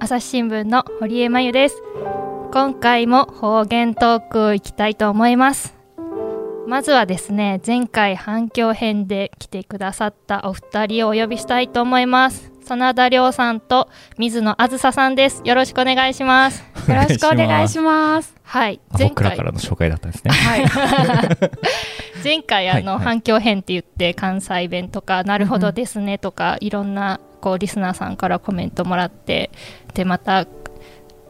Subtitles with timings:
[0.00, 1.82] 朝日新聞の堀江真由です。
[2.52, 5.74] 今回も方言トーク行きたいと思います。
[6.68, 12.52] まずはですね前回反響編で来てくださったお二人をお呼びしたいと思います。
[12.64, 13.88] 真田亮さんと
[14.18, 15.42] 水野あずささんです。
[15.44, 16.62] よろしくお願いします。
[16.88, 18.36] よろしくお願いします。
[18.44, 18.80] はい。
[18.96, 20.30] 前回からの紹介だったんですね。
[20.30, 20.64] はい。
[22.22, 29.50] 前回あの、はいはい、反響編って言って関西弁とかなるほどですねとか、うん、いろんなこうリスナーさんからコメントもらって
[29.94, 30.46] でまた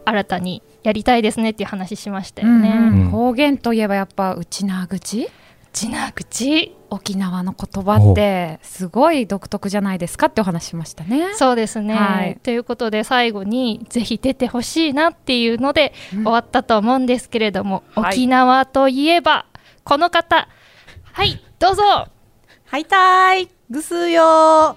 [0.04, 5.28] 新たにやりたいですねっていう話しましたよね、うんうん、方言といえばやっぱ内縄口
[5.72, 11.34] 内縄口沖縄の言葉ってすごい独特じゃないですかってお話しましたね。
[11.34, 19.44] そうですね、はい、ということで最後にぜひ出てほしいなっていうので終わったと思うんですけれども、うん、沖縄といえば
[19.84, 20.48] この方。
[21.12, 21.82] はいどうぞ。
[22.64, 23.48] はいたい。
[23.70, 24.76] ぐすよ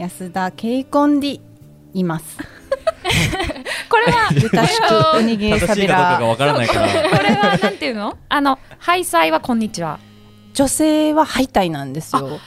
[0.00, 1.40] 安田ケイコンディ
[1.92, 2.38] います。
[3.90, 8.16] これはゆたしくおにぎりしゃべらこれはなんていうの？
[8.30, 9.98] あのハイサイはこんにちは。
[10.54, 12.38] 女性はハイタイなんですよ。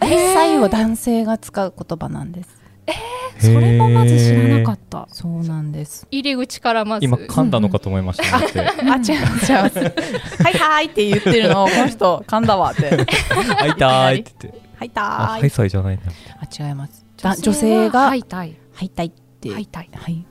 [0.00, 2.60] ハイサイは男性が使う言葉なんです。
[2.88, 5.06] えー、それもまず知らなかった。
[5.12, 6.08] そうなんです。
[6.10, 7.04] 入り口からまず。
[7.04, 9.18] 今噛んだのかと思いました、ね、あ違う違
[9.78, 9.94] う。
[10.42, 13.06] はいはいって言ってるのをこの人噛んだわって。
[13.54, 15.02] はいたいって言ってはいた。
[15.02, 16.04] いハイサイじゃないんだ。
[16.38, 17.04] あ違います。
[17.42, 19.50] 女性がハイタイハイタイって。
[19.50, 20.24] ハイタイはい。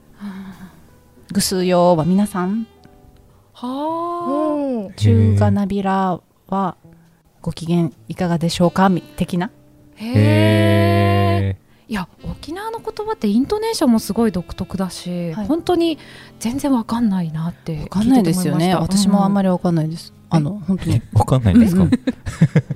[1.32, 2.66] ぐすよは皆さん。
[3.54, 4.94] はあ。
[4.96, 6.78] 中華なびらは
[7.44, 8.90] ご機嫌いかがでしょうか？
[9.18, 9.52] 的な。
[9.98, 16.00] へえいや沖縄の言葉ってイントネーションもすごい独特だし、はい、本当に
[16.40, 18.74] 全然わかんないなってわかんないですよね。
[18.74, 21.02] 私もあんまりわかんないです、うん、あの本当に。
[21.14, 21.88] わかんないですか？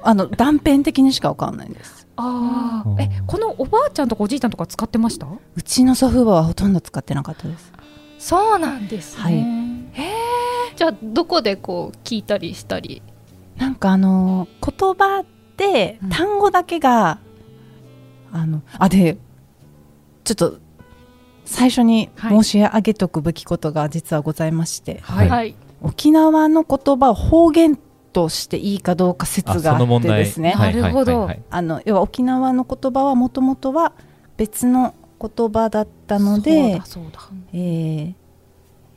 [0.02, 2.08] あの断片的にしかわかんないです。
[2.16, 5.28] ああえこのおばあちゃんとかおじいちゃんとか使ってました？
[5.28, 7.72] うちの祖父母はほとんど使ってなかったです。
[8.20, 10.14] そうなんですね、はい、へえ
[10.76, 13.02] じゃあどこでこう聞いたりしたり？
[13.58, 15.26] なんかあの言葉っ
[15.58, 17.20] て単語だけが、
[18.32, 19.18] うん、あのあで
[20.24, 20.58] ちょっと
[21.46, 27.78] 最初に申し上げとくべきことが実はございまして、はい、沖縄の言葉を方言
[28.14, 30.56] としていいかどうか説があってですね。
[30.58, 33.94] なるほどあの要は沖縄の言葉はもともとは
[34.38, 36.82] 別の言葉だったので
[37.54, 38.14] えー、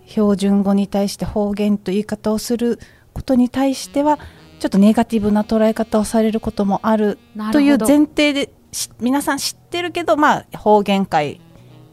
[0.06, 2.78] 標準語に対して方言という言い方をする
[3.12, 4.18] ことに対しては
[4.58, 7.18] ちょっとネガティブな捉え方をされることもある
[7.52, 8.50] という前提で
[9.00, 11.40] 皆さん知ってるけど、まあ、方言界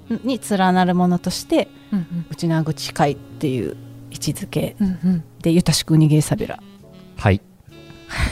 [0.09, 3.82] に連なるものとして、うんうん、内縄口会っていう位
[4.31, 4.75] 置づけ
[5.41, 6.59] で、ゆたしくにげさびら。
[7.17, 7.41] はい。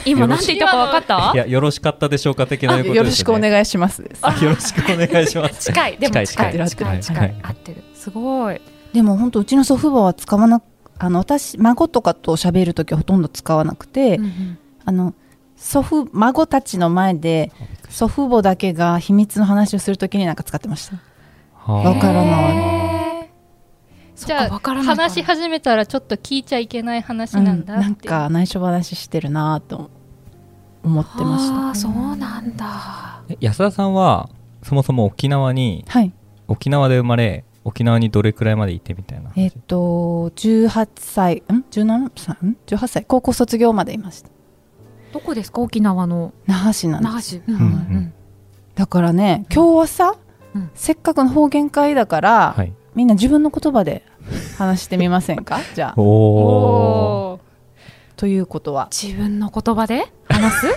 [0.04, 1.32] 今なんて言ったか分かった？
[1.34, 4.08] いやよろしかったでしょうか的なこと、ね、よろしくお願いしますよ
[4.42, 5.72] ろしくお願いします。
[5.72, 5.98] 近い。
[5.98, 6.68] でも近い近い。
[6.70, 7.00] 近い。
[7.00, 7.82] 近い合ってる。
[7.94, 8.60] すごい。
[8.92, 10.62] でも本当うちの祖父母は使わな
[10.98, 15.14] あの私孫とかと喋る時はほとんど使わなくて、うんうん、あの
[15.56, 17.50] 祖父孫たちの前で
[17.88, 21.72] 祖父母だけが秘密の話をするときになんか使ってました。
[21.72, 22.81] わからない
[24.26, 29.90] じゃあ話し始めたらちょっと聞いちゃいけない話なんだ、うん、なんか内緒話してるなと
[30.82, 31.68] 思ってました。
[31.70, 33.22] あそうなんだ。
[33.40, 34.28] 安田さんは
[34.62, 36.12] そもそも沖縄に、はい、
[36.48, 39.30] 沖縄で生まれ沖縄にどれくらいまでいてみたいな。
[39.36, 42.34] えっと18歳ん？17歳？
[42.44, 43.04] ん？18歳？
[43.04, 44.30] 高校卒業までいました。
[45.12, 45.60] どこですか？
[45.60, 46.32] 沖縄の。
[46.46, 47.06] 那覇市なんです。
[47.06, 47.54] 那覇市、うん。
[47.54, 48.12] うんうん、
[48.74, 50.16] だからね今日はさ、
[50.54, 54.04] うん、せっかくの方言会だから、はい、みんな自分の言葉で
[54.58, 55.60] 話してみませんか？
[55.74, 56.00] じゃあ。
[56.00, 57.40] お
[58.16, 58.88] ということは？
[58.90, 60.04] 自分の言葉で？
[60.28, 60.66] 話す？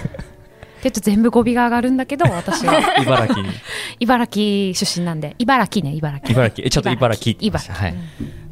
[0.81, 2.79] ちょっと全部語尾が上がるんだけど私は。
[3.01, 3.37] 茨城。
[3.99, 5.35] 茨城出身なんで。
[5.39, 6.29] 茨城ね茨城。
[6.31, 6.67] 茨城。
[6.67, 7.95] えちょっと茨城茨城、はい、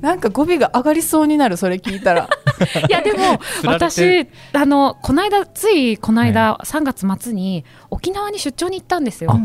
[0.03, 2.27] なんか語尾が上がりそうになるそれ聞いたら。
[2.89, 9.39] いやでも 私あのこの間ついこの間、は3月末に沖縄に出張に行ったんですよ。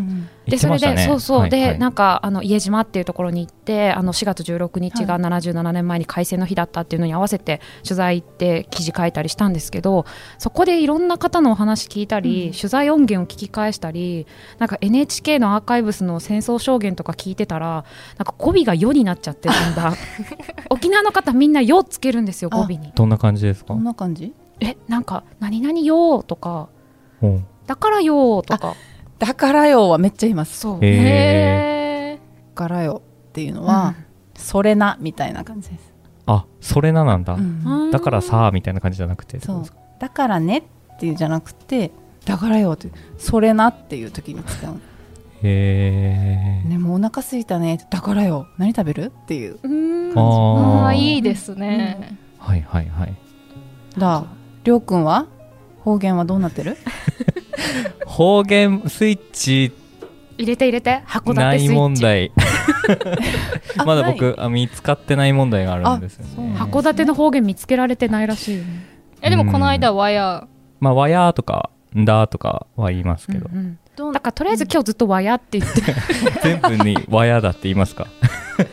[0.46, 10.06] でそれで、ね、そうそう、はい、で、はい、なんかあの家島っていうところに行ってあの4月16日が77年前に改正の日だったっていうのに合わせて取材行って記事書いたりしたんですけど
[10.38, 14.26] そこでいろんな方のお話聞いたり、うん、取材音源を聞き返したり
[14.58, 17.84] なんか NHK のアーカイブスの戦争証言とか聞いてたら
[18.16, 19.94] なんか語尾が「よ」になっちゃってだんだん
[20.70, 22.92] 沖縄の方みんな「よ」つけるんですよ語尾に。
[22.94, 23.74] どんな感じですか？
[23.74, 24.34] どんな感じ？
[24.60, 26.68] えなんか「何々よ」とか
[27.66, 28.74] 「だからよ」とか。
[29.18, 30.60] だからよはめっちゃいます。
[30.60, 30.78] そう。
[30.80, 32.20] へえ
[32.54, 34.04] だからよっていうのは、うん、
[34.36, 35.92] それなみたいな感じです。
[36.26, 39.64] あそれななんだ、うん、だからさみたいな感じじゃなくてそう。
[39.98, 40.58] だからね
[40.94, 41.90] っていうじゃなくて
[42.26, 44.80] だからよってそれなっていう時に使う
[45.42, 46.68] へえ。
[46.68, 47.78] でもお腹すいたね。
[47.90, 48.46] だからよ。
[48.58, 49.12] 何食べる？
[49.24, 49.58] っていう。
[50.16, 52.16] ああいいですね。
[52.38, 53.14] はいはいはい。
[53.96, 54.24] だ、
[54.64, 55.26] りょうくんは？
[55.80, 56.76] 方言はどうなってる？
[58.06, 59.72] 方言スイッチ。
[60.36, 61.02] 入れて入れて。
[61.06, 62.32] 函館ない問題。
[63.84, 66.54] まだ僕あ見つかってない問題があるんですよね。
[66.56, 68.62] 函館の方言見つけられてないらしい、
[69.20, 70.46] えでもこの間わや。
[70.80, 73.78] まあわやとかんだとかは言いますけど、うんうん、
[74.12, 75.82] だからとりあえず今日ずっとわやって言って。
[76.42, 78.06] 全部にわやだって言いますか？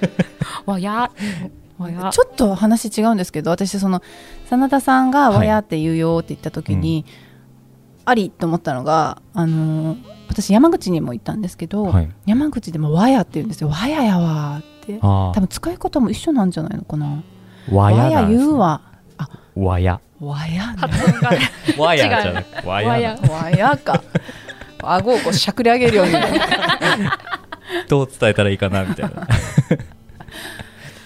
[0.65, 1.11] わや。
[2.11, 4.01] ちょっと話違うんですけど私その
[4.49, 7.25] 真田さんが「わや」って言うよって言った時に、はい
[8.07, 9.97] ありと思ったのがあのー
[10.29, 13.69] 私山口にも行ったんですけど、はい、山口でも和やって言うんですよ。
[13.69, 14.99] 和ややわって。
[14.99, 17.23] 多分使い方も一緒なんじゃないのかな。
[17.71, 18.81] 和やや言うわ。
[19.17, 20.01] あ和や。
[20.19, 21.31] 和や発音が
[21.77, 23.17] 和やじゃない 和や。
[23.29, 24.03] 和やか
[24.81, 26.13] 顎をこうしゃくり上げるように。
[27.87, 29.27] どう伝えたらいいかなみたいな。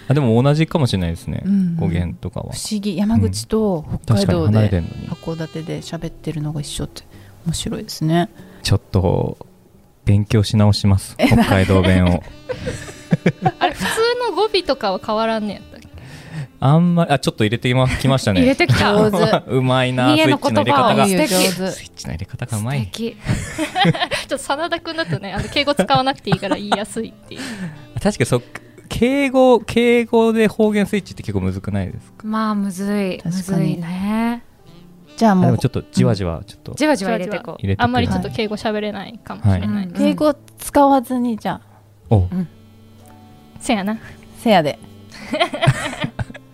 [0.07, 2.54] あでも同じかもしれないですね、うん、語源とかは。
[2.54, 2.98] 不思議。
[2.98, 7.04] 山口と北海道で函館で喋ってるのが一緒って
[7.45, 8.30] 面白いですね。
[8.63, 9.38] ちょっと
[10.06, 11.15] 勉強し直します。
[11.19, 12.24] 北海道弁を。
[13.60, 13.86] あれ普通
[14.30, 15.62] の語尾とかは変わらんね
[16.61, 18.41] あんまりあちょっと入れてきましたね。
[18.41, 18.94] 入れてきた。
[19.47, 21.06] うまいなスイッチの入れ方が。
[21.07, 22.88] スイッチの入れ方がうまい。
[22.91, 27.41] ちょっと真田君だとねあの敬語使わなくていいから言いやすいっていう。
[28.01, 28.41] 確かにそ
[28.89, 32.27] 敬語敬語で方言スイッチって結構むずくないですか？
[32.27, 33.21] まあむずい。
[33.23, 34.44] むずいね。
[35.15, 37.75] じゃあもうちょっとじわじわちょっと、じわじわ入れてこう。
[37.77, 41.62] あんまりちょっと敬語喋れないかもしれない、はい、敬語使わずにじゃあ。
[42.09, 42.47] お、うん、
[43.59, 43.97] せやな。
[44.38, 44.79] せやで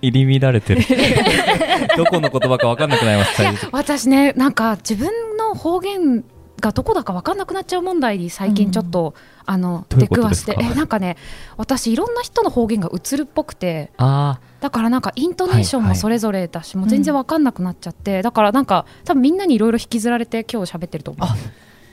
[0.08, 0.82] 入り乱れてる。
[1.98, 6.24] どこの言葉か分かんなくなります私ねなんか自分の方言
[6.60, 9.14] がどこだか分かんなくなっちゃう問題に最近ちょっと、
[9.48, 10.56] うん、あの出くわして。
[10.60, 11.18] えなんかね
[11.58, 13.92] 私いろんな人の方言が映るっぽくて。
[13.98, 21.28] だからなんかイントネーションもそれぞれだし、はいはい、もう全然分かんなくなっちゃって、うん、だからなんか多分みんなにいろいろ引きずられて今日喋ってると思う。
[21.28, 21.36] あ、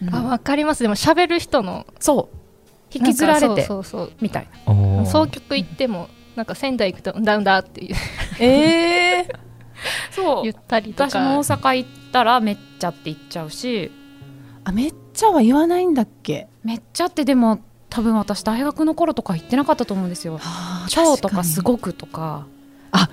[0.02, 0.82] うん、あ分かります。
[0.82, 2.36] でも喋る人のそう。
[2.94, 4.48] 引きずられてそうそうみたい。
[4.66, 7.96] な総局行ってもなんか仙台行くと「だんだ」っていう。
[8.40, 9.26] えー、
[10.10, 10.42] そう。
[10.44, 11.10] 言ったりとか。
[11.10, 13.90] 私も大阪行ったらめっちゃって言っちゃうし。
[14.64, 16.48] あめっちゃは言わないんだっけ？
[16.64, 17.58] めっちゃってでも
[17.90, 20.40] 多分私大学の頃とか言ってなかったと思うんですよ。
[20.88, 22.46] 超とかすごくとか。
[22.92, 23.08] あ。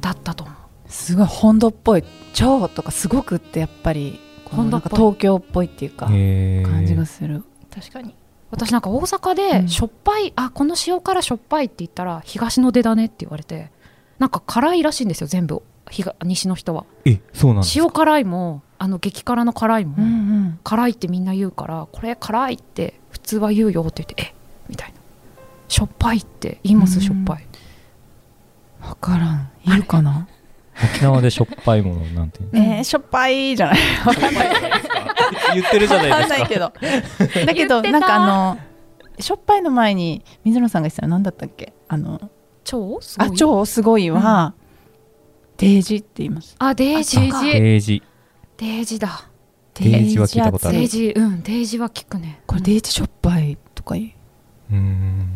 [0.00, 0.56] だったと思う。
[0.88, 2.04] すごい本土っぽい。
[2.32, 7.44] 超とかすごくってやっぱり本土東京っぽいっていうか感じがする。
[7.74, 8.14] 確かに
[8.50, 13.70] 私なんか大阪でしょっぱい、うん、あこの塩辛しょっぱいって言ったら東の出だねって言われて
[14.18, 15.62] なんか辛いらしいんですよ全部。
[16.22, 16.84] 西の人は。
[17.04, 24.34] えそうなん塩辛いもあの激辛の辛いも、うんうん、辛いってみんな言うからこれ辛いって普通は言うよって言ってえ
[24.68, 24.94] みたいな。
[25.68, 27.46] しょっぱいって言います、しょっぱい。
[28.80, 29.50] 分からん。
[29.64, 30.28] いるかな？
[30.94, 33.78] 沖縄でしょっぱいものなんてえー、しょっぱいじゃない
[35.54, 36.38] 言ってるじゃないですか。
[36.38, 36.72] ないけど。
[37.46, 38.58] だけどなんかあの
[39.18, 41.72] しょっぱいの前に水野さんが言ってたの何だったっけ？
[41.88, 42.30] あの
[42.64, 46.56] 超あ超すごいは、うん、デージって言います。
[46.58, 47.20] あデージ。
[47.20, 48.02] デージ。
[48.56, 49.26] デージだ。
[49.74, 52.42] デージは聞いたことあるデージうんデージは聞くね。
[52.46, 54.12] これデージしょっぱいとか言
[54.70, 54.74] う？
[54.74, 55.28] うん。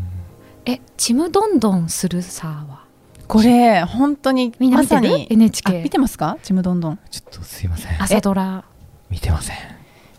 [0.66, 2.84] えちむどんどんするさは？
[3.26, 6.36] これ本当にみんな見てる、ま、NHK 見てますか？
[6.42, 6.98] ちむどんどん。
[7.10, 8.02] ちょっとすいません。
[8.02, 8.64] 朝ドラ。
[9.10, 9.56] 見てません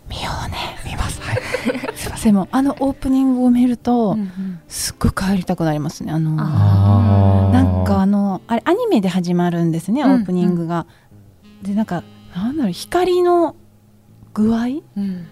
[0.08, 0.78] 見ようね。
[0.84, 1.20] 見ます。
[1.20, 1.36] はい。
[1.96, 2.34] すいません。
[2.34, 6.12] もあのオープニングを見ると、うんうん、すっごい帰りたくなりますね。
[6.12, 10.86] あのなんかあのあれアニメで始まるんですね、オープニングが、
[11.62, 13.56] でなんかなんだろう光の
[14.34, 15.26] 具合、うん、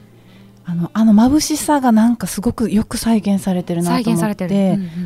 [0.65, 4.55] あのあの眩しさがなんかすごくよく再現されてるなと思って、うんう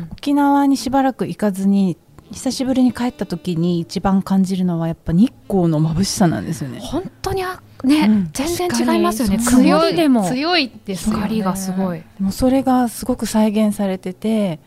[0.05, 1.97] ん、沖縄にしばらく行かずに
[2.31, 6.79] 久しぶりに帰った時に一番感じるのはやっぱ日光の眩しさなんですよね。
[6.79, 9.39] 本当にあね、うん、全然違いますよね。
[9.39, 12.03] 強いでも強いです光がすごい。
[12.19, 14.59] もうそれがすごく再現されてて、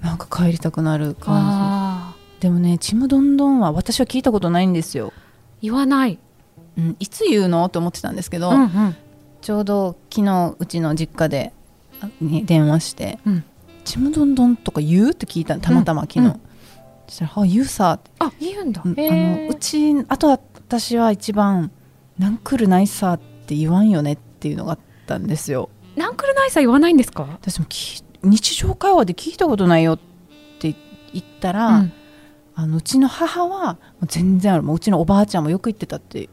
[0.00, 2.42] なんか帰りたくなる感じ。
[2.42, 5.12] でもね、ちむどんどんは私は聞いたことないんですよ。
[5.60, 6.18] 言わない。
[6.76, 7.68] うん、いつ言うの？
[7.68, 8.96] と思ってたんですけど、うんうん、
[9.40, 11.52] ちょうど昨日うちの実家で
[12.20, 13.44] に電話してうん
[13.84, 15.10] 「ちむどんどん」とか言う？
[15.10, 16.26] って聞いたたまたま昨日、うん。
[16.26, 16.40] うん、
[17.08, 21.72] そしたら「あ言うさ」あ言うんだ、あのうちあとは私は一番
[22.18, 27.66] 「なんくるないさ」って言わんよねっていうのがあったんですよなんくるないさ言わないんですか私も
[28.22, 29.98] 日常会話で聞いたことないよっ
[30.60, 30.74] て
[31.12, 31.92] 言ったら、うん、
[32.54, 36.28] あのうちの母は全然あるもううちのおばあちゃんもよく言ってたって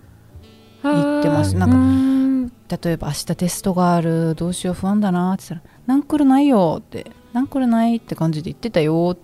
[0.83, 1.55] 言ってます。
[1.55, 9.17] なんか例えば明日テストがあるどうしよう不安だなって言ったら「なんくるないよ」って「なんくるない」って感じで言ってたよ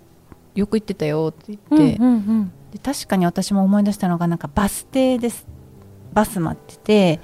[0.54, 2.52] よく言ってたよって言って、うんうんうん。
[2.72, 5.46] で確かに私も思い出したのがなんかバス停です
[6.12, 7.20] バス待ってて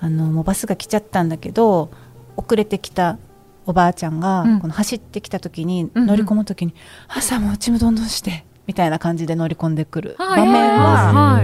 [0.00, 1.90] あのもうバスが来ちゃったんだけど
[2.36, 3.18] 遅れてきた
[3.66, 4.60] おばあちゃんが、うん。
[4.60, 6.74] この走ってきた時に、乗り込む時に
[7.08, 11.42] 「朝もうちむどんどんして」みたいな感じで乗り込んでくるはい場面は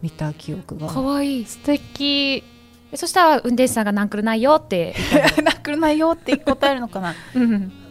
[0.00, 0.88] 見た記憶が。
[0.88, 1.44] かわいい。
[1.44, 2.42] 素敵。
[2.90, 5.42] でそしたら運転手さんがなんくるないよって言ったの。
[5.50, 7.14] なくないよって答えるのかな。
[7.34, 7.81] うんあ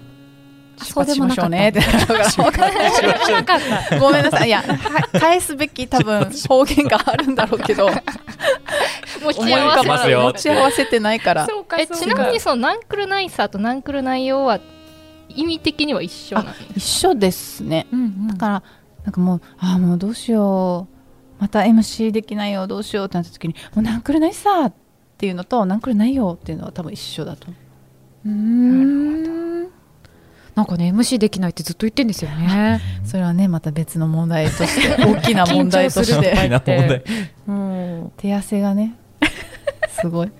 [0.83, 1.69] 出発しましょうね。
[1.69, 1.81] って。
[1.81, 4.47] そうなったごめんなさい。
[4.47, 7.89] いやは返すべき多分 方言があるんだろうけど。
[9.23, 10.21] 持ち思い浮かばすよ。
[10.23, 11.45] 持ち合わせてないから。
[11.45, 14.59] そうかえちなみにそのナンクルナイサーとナンクル内容は
[15.29, 16.49] 意味的には一緒なの？
[16.75, 17.87] 一緒ですね。
[17.91, 18.27] うんうん。
[18.29, 18.63] だから
[19.05, 21.41] なんかもうああもうどうしよう。
[21.41, 22.67] また MC できないよ。
[22.67, 24.73] どうしようってなった時にもうナンクルないさっ
[25.17, 27.47] ていうのとナンクルないよっていうのは多分一緒だと。
[27.47, 27.55] 思
[28.25, 29.40] ううーん
[30.61, 32.79] なんかね MC できないってずっと言ってんですよね。
[33.03, 36.35] それはねまた別の問題として 大きな問題として。
[36.35, 37.03] 大な問題。
[37.47, 38.95] うん、手汗がね
[39.99, 40.31] すごい。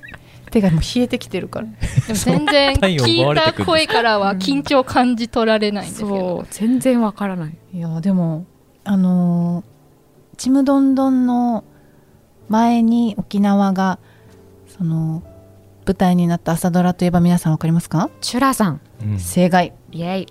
[0.51, 1.68] 手がもう冷えてきてるから。
[1.68, 7.58] でも全然聞いた声からは緊張感じ取られないんですけそどう全然わからない。
[7.74, 8.46] いやでも
[8.84, 9.72] あのー
[10.38, 11.63] ちむどんどんの
[12.50, 14.00] 前に沖縄が
[14.68, 15.22] その
[15.86, 18.82] 舞台になった朝ドラといえば皆さんわかりますか、チュラさん。
[19.04, 19.20] うん。
[19.20, 20.27] 正解イエイ。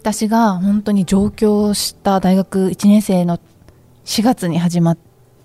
[0.00, 3.38] 私が本当に上京した大学1年生の
[4.04, 4.98] 4月に始まっ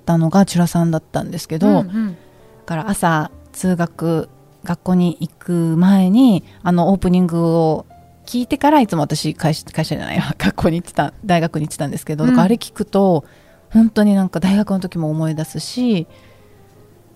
[0.06, 2.18] たのがチュラさんだったんですけど、うんうだん
[2.66, 4.30] から朝通学
[4.64, 7.86] 学校に行く前にあのオープニングを
[8.26, 13.26] 聞いてからいつも私会社会社じゃないわ学校に行ってた大学に行ってたんですけど、だからあれ聞くと
[13.72, 16.06] 本当になんか大学の時も思い出すし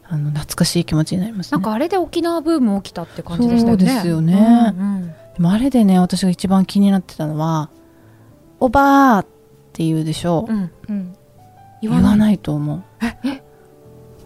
[0.06, 3.86] あの懐かしい気持ちになりますねなんかあれで沖縄ブーム起きたって感じでしたよね。
[3.86, 7.70] そうですよねうんうんでもあれでね私が一番気になってたのは
[8.60, 9.26] 「おばあ」っ
[9.74, 10.72] て言うでしょ、うん。
[10.88, 11.16] うん。
[11.82, 12.38] 言わない。
[12.38, 12.84] と思う。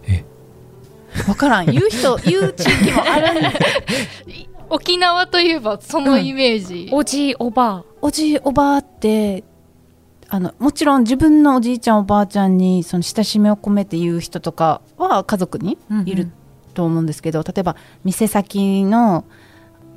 [0.06, 0.24] え？
[1.26, 1.66] 分からん。
[1.72, 3.52] 言う人言う地域もあるんだ。
[4.70, 9.42] 沖縄といえばそのイメージ、おじいおばおじいおばあって
[10.28, 16.30] あのもちろん自分のおじいちゃんおばあちゃんにその親しみを込めて言う人とかは家族にあ、いる
[16.74, 19.24] と思うんですけど、例えば店先の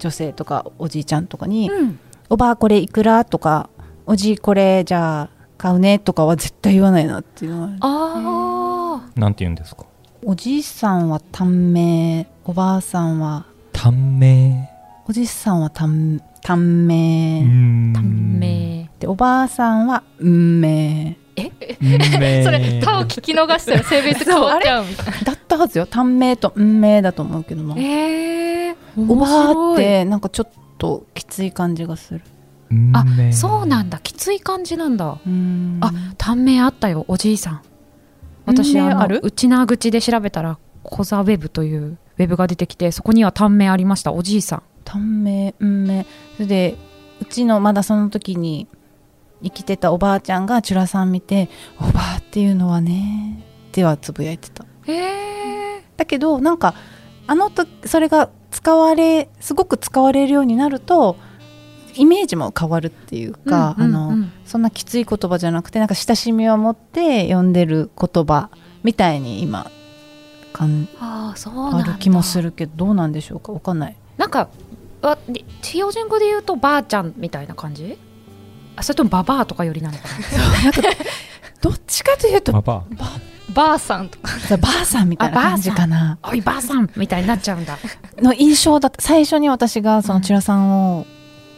[0.02, 3.70] 女性とかおじいちゃんとかにうん「おばあこれいくら?」とか
[4.08, 7.70] 「おじいこれじゃあ買うね」とかは絶対言わないなっていうのは。
[7.82, 9.86] ああなんて言うんですか？
[10.24, 14.68] おじいさんは短命おばあさんは短命？
[15.08, 17.42] おじいさんは短短命、
[17.94, 18.90] 短命。
[19.00, 21.52] でおばあさんは運命命
[22.44, 25.12] それ「他を聞き逃したら性別変わっちゃうみたいな。
[25.24, 25.86] だったはずよ。
[25.86, 27.76] 短命と運命だと思うけどな。
[27.78, 32.22] ええおばあってなんかちょっときつい感じがする。
[32.94, 34.00] あ命そうなんだ。
[34.00, 35.18] きつい感じなんだ。
[35.26, 35.78] うん。
[35.82, 37.62] あ短命あったよおじいさん。
[38.46, 44.64] 私あのある内縄口で調べたらコザウェブというウェブが出てきてそこには短命ありましたおじいさん。
[44.84, 46.06] 短命運命
[46.38, 46.78] それで
[47.22, 48.68] うちのまだその時に
[49.44, 54.66] 生きてたおばあちゃんがチュラさん見て「おばあっていうのはね」ってはつぶやいてた。
[54.88, 56.76] へえだけどなんか
[57.28, 61.16] あのとそれが使われすごく使われるようになると
[61.96, 64.14] イメージも変わるっていうか、あの
[64.46, 68.50] そんなきつい言葉じゃなくてなんか親しみを持って読んでる言葉
[68.84, 69.70] みたいに今
[70.54, 71.92] 感ああそうなんだ。
[71.92, 73.52] ある気もするけどどうなんでしょうか？
[73.52, 73.96] わかんない。
[74.18, 74.50] なんか
[75.02, 77.98] あで標準語で言うとばあちゃんみたいな感じ？
[77.98, 78.11] あ
[78.82, 80.04] それともババアとかよりなのか
[81.62, 82.86] どっちかというとババ
[83.54, 84.58] ばあさんとか。
[84.58, 86.00] ばあさんみたいな感じかな。
[86.00, 87.78] なおいばあさんみたいになっちゃうんだ。
[88.18, 89.02] の印象だった。
[89.02, 91.06] 最初に私がそのチュラさんを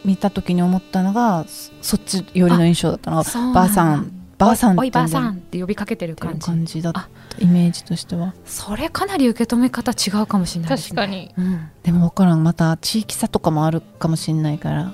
[0.04, 6.40] 見た時に思ったのが、そそっち寄りの印象だったのがばあさんばあさんおいばあさんんって呼びかけてる感じ。
[6.40, 7.08] 感じだった。
[7.38, 8.34] イメージとしては。
[8.44, 10.96] それかなり受け止め方違うかもしれないですね。
[10.96, 11.32] 確かに。
[11.38, 11.68] うん。
[11.84, 12.42] でも分からん。
[12.42, 14.92] また地域差とかもあるかもしれないから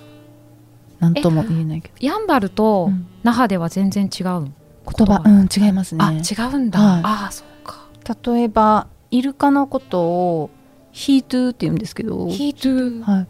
[1.00, 1.94] 何とも言えないけど。
[2.06, 3.06] やんばるとうん。
[3.24, 4.52] 那覇では全然違う言
[5.06, 5.22] 葉。
[5.24, 6.04] うん違いますね。
[6.04, 6.18] あ違
[6.54, 7.00] うんだ、はい。
[7.02, 7.88] ああそうか。
[8.24, 10.50] 例えばイルカのことを
[10.92, 13.02] ヒートゥーって言うんですけど、ヒートゥー。
[13.02, 13.26] はい、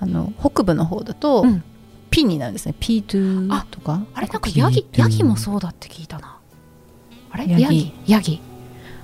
[0.00, 1.64] あの北部の方だと、うん。
[2.10, 2.74] ピになるんですね。
[2.78, 4.02] ピートゥーとか。
[4.12, 6.38] あれなんかヤギヤギもそうだって聞いたな。
[7.30, 7.48] あれ？
[7.48, 7.62] ヤギ。
[7.62, 7.92] ヤギ？
[8.06, 8.40] ヤギ。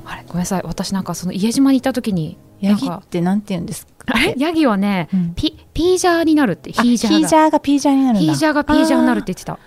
[0.05, 0.25] あれ？
[0.29, 0.63] ごめんなさい。
[0.65, 4.35] 私なんかその家島に行った時にヤギってなんて言うんですかあれ？
[4.37, 5.35] ヤギはねうん。
[5.35, 8.21] ピピージャーになるってあヒージャーがヒージャーがピージャーになるんだ。
[8.21, 9.59] ヒージャーがピージャーになるって言ってた。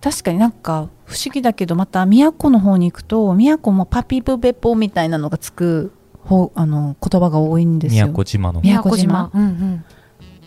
[0.00, 5.92] 確かになんか不思議だけどまた宮古の方に行くと宮古もパピプペポみたいなのがつく
[6.24, 8.06] ほあの言葉が多いんですよ。
[8.06, 9.84] 宮古島の宮古島、うんうん。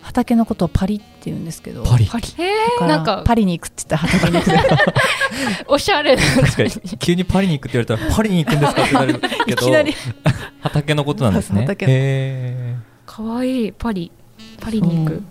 [0.01, 1.83] 畑のことをパリって言うんですけど。
[1.83, 2.05] パリ。
[2.05, 2.27] パリ。
[2.37, 5.71] へなんかパリに行くって言ったら畑に行く。
[5.71, 6.97] おしゃれ確かに。
[6.97, 9.71] 急にパリに行くって言われたらパリに行くんですかってなるけど。
[10.61, 11.65] 畑のことなんですね。
[11.69, 14.11] へえかわいいパリ
[14.59, 15.23] パリに行く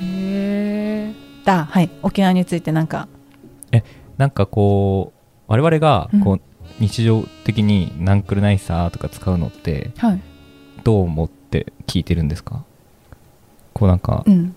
[0.00, 1.12] へえ
[1.44, 1.90] だはい。
[2.02, 3.08] 沖縄についてなんか。
[3.72, 3.82] え
[4.16, 5.12] なんかこ
[5.48, 6.40] う我々がこう、うん、
[6.80, 10.20] 日常的に「ナンクルナイサー」とか使うのって、はい、
[10.84, 12.64] どう思って聞いてるんですか？
[13.72, 14.54] こうなんか、うん、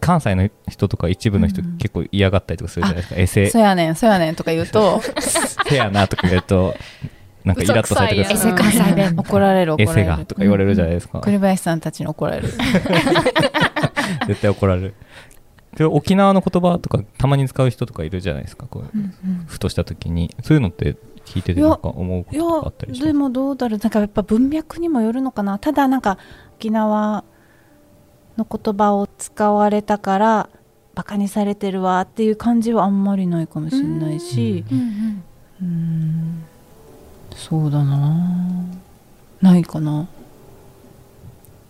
[0.00, 3.50] 関西の人とか一部の人、結構嫌がったりとかするじゃないですか、エセ。
[3.50, 5.00] そやねんそやねんとか言うと。
[5.68, 6.74] せやなとか言うと
[7.44, 9.14] なんかイラッとされてください関西弁。
[9.16, 10.00] 怒られる怒られる。
[10.00, 10.24] エセが。
[10.24, 11.80] とか言われるじゃないですか、栗林さん。
[11.80, 12.48] たちに怒られる
[14.26, 14.94] 絶対怒られる
[15.92, 19.00] 沖縄の言葉とかたまに使う人とかいるじゃないですかこう、うん。
[19.00, 20.96] うん、ふとした時にそういうのって
[21.26, 21.70] 聞いててなん。
[21.72, 23.90] か思うことがあったりしでもどうだろうなん。
[23.90, 26.00] かやっぱ文脈にもよるのかなただなん。
[26.00, 26.18] か
[26.58, 27.24] 沖縄
[28.38, 30.48] の言葉を使われたから
[30.94, 33.02] バカにされてるわっていう感じはあん。
[33.04, 34.64] まりないかもしれないし
[35.60, 36.44] うん
[37.34, 38.16] そうだな。
[39.42, 40.08] ないかな。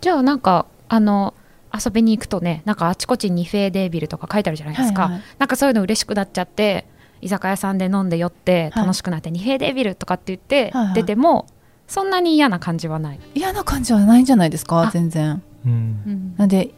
[0.00, 1.35] じゃあなんかあの
[1.73, 6.87] 遊びに行くとねなんかあちこちにフェーデービルとか書いてあるじゃないですか、はいはい、なんかそういうの嬉しくなっちゃって
[7.21, 11.38] 居酒屋さんで飲んで酔って楽しくなって、はい、ニフェーデービルとかって言って出ても、はい。
[11.38, 11.52] はい、
[11.88, 13.21] そんなに嫌な感じはない。
[13.35, 14.90] 嫌な感じはないんじゃないですか？
[14.92, 15.42] 全然。
[15.64, 16.75] うん、なんで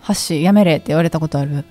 [0.00, 1.64] ハッシーやめれって言われたことある？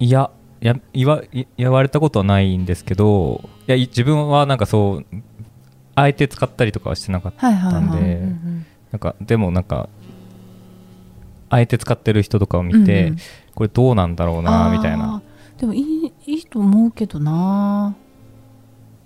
[0.00, 0.30] いや
[0.66, 1.22] や言わ
[1.56, 5.06] 言われたことはないんですけどいや自分はなんかそう
[5.94, 8.22] あえて使ったりとかはしてなかったんで
[8.90, 9.88] なんかでもなんか
[11.50, 13.18] あえて使ってる人とかを見て、うんうん、
[13.54, 15.22] これどうなんだろうなみたいな。
[15.58, 17.94] でもいいいいと思うけどな。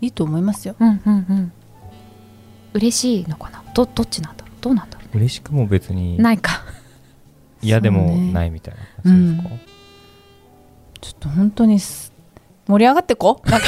[0.01, 1.53] いいと思いますよ、うんうんうん、
[2.75, 3.63] 嬉しいのかな？
[3.75, 4.55] どどっちなんだろう？
[4.61, 6.63] どうなんだろう嬉しくも別にないか。
[7.61, 8.81] 嫌でもないみたいな。
[9.03, 9.61] 感じですか、うん、
[11.01, 13.67] ちょっと本当に盛り上がってこ なんか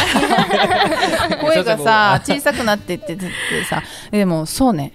[1.40, 3.30] 声がさ小さくなってってって
[3.68, 3.82] さ。
[4.10, 4.92] でもそうね。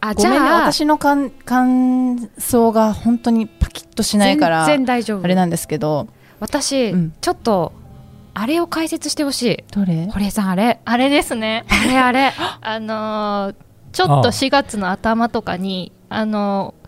[0.00, 5.24] あごめんね私の感感想が本当にパキッとしないから全然大丈夫。
[5.24, 6.08] あれなんですけど。
[6.40, 7.72] 私、うん、ちょっと
[8.34, 9.64] あれを解説してほしい。
[9.70, 10.08] どれ？
[10.10, 10.80] 堀江さんあれ？
[10.84, 11.64] あれですね。
[11.68, 12.32] あれあれ。
[12.62, 13.54] あのー、
[13.92, 16.82] ちょっと4月の頭とかにあのー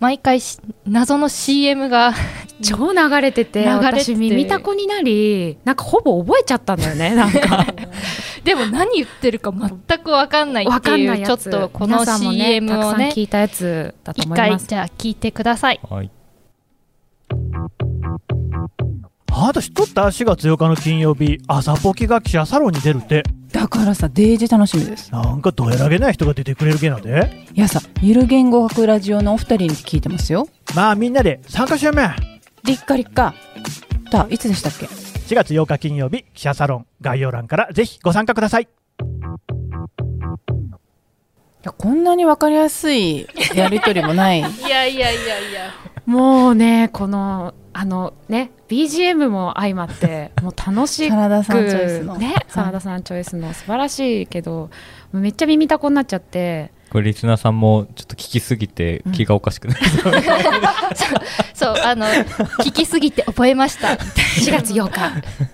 [0.00, 0.40] 毎回
[0.86, 2.14] 謎の CM が
[2.62, 7.66] 超流れてて私耳たこになりなんかほぼ覚えちゃったんだよね なんか。
[8.44, 14.64] でも何言ってるか全く分かんないっていうちょっとこの CM をね聞いたやつだと思います。
[14.64, 16.10] 一回じゃあ聞いてください、はい。
[19.32, 23.22] あなた知っとった4月8日の金曜日朝ポキが記者サロンに出るって。
[23.52, 25.12] だからさデージ楽しみです。
[25.12, 27.46] なんかどえらげない人が出てくれるけなで。
[27.54, 30.48] いやさゆる言語学ラジオのお二人に聞いてますよ。
[30.74, 32.08] まあみんなで参加しようめ
[32.64, 33.34] りっかりっか
[34.10, 38.64] だいつでしたっけ？4月8日金曜日記者サロン概要欄からぜひご参加ください。
[38.64, 38.66] い
[41.62, 44.40] やこんなに分かりやすいやり取りもない。
[44.40, 45.70] いやいやいやいや。
[46.06, 52.16] もうねこのあのね BGM も相まってもう楽しく真田さんチョイスの。
[52.16, 54.70] ね真田さんチョイスの素晴らしいけど
[55.12, 59.86] めっちゃ耳たこになっちゃってこれリスナーさんもちょっと聞きすぎて気がおかしくなる、う。
[60.10, 60.12] ん、
[61.54, 62.06] そうあの
[62.64, 63.88] 聞きすぎて覚えました。
[63.88, 65.50] 4月8日。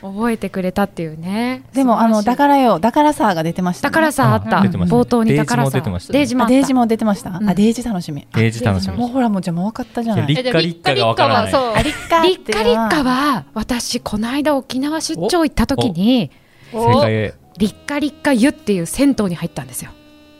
[0.00, 1.64] 覚えてくれたっていうね。
[1.72, 4.58] でもあのだからよだからさが出てました、ね、だからさあった。
[4.60, 8.26] 冒頭にだからさデージもデージも出てました、あデージ楽しみ。
[8.34, 8.96] デージ楽しみ。
[8.96, 10.26] もうほらもうじゃもう分かったじゃない。
[10.26, 11.84] リッカリッカが分からない。
[11.84, 16.30] リッカリッカリッカは私この間沖縄出張行った時に
[16.72, 19.90] 正解リッカリッカ湯っていう銭湯に入ったんですよ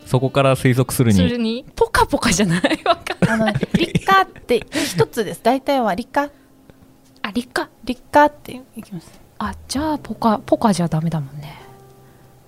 [0.09, 1.65] そこから推測するに。
[1.75, 2.61] ポカポカじゃない？
[3.29, 5.41] あのリッカって一つです。
[5.43, 6.29] 大体はリッカ
[7.21, 9.07] あリッカリッカっていきます。
[9.37, 11.61] あじゃあポカポカじゃダメだもんね。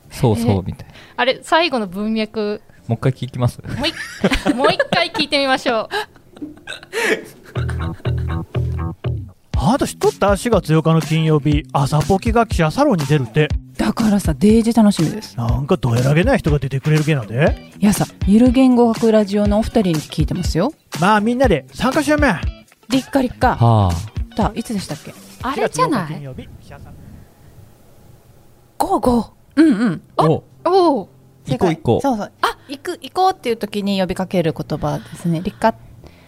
[0.09, 0.93] そうそうみたいな。
[1.17, 2.61] あれ最後の文脈。
[2.87, 3.59] もう一回聞きます？
[3.61, 3.93] もう一
[4.57, 5.89] もう一回聞いてみましょう。
[9.57, 15.37] あなた知っとった4月8日の金曜日朝ポキが記者サロンに出るってだからさデージ楽しみです。
[15.37, 17.71] なんかどえらげない人が出てくれるけなで。
[17.79, 20.73] いやさゆる言語学ラジオのお二人に聞いてますよ。
[20.99, 22.33] まあみんなで参加しようめ。
[22.89, 23.91] りっかりっかはあ。
[24.35, 25.13] だいつでしたっけ？
[25.41, 26.23] あれじゃない。
[28.77, 30.01] ゴーゴーうんうん。
[30.17, 30.43] お。
[30.65, 31.09] お。
[31.47, 32.01] 行こう行こう。
[32.01, 32.31] そうそう。
[32.41, 35.41] あ行く行こうっていう時に呼びかける言葉ですね。
[35.43, 35.75] リッカ。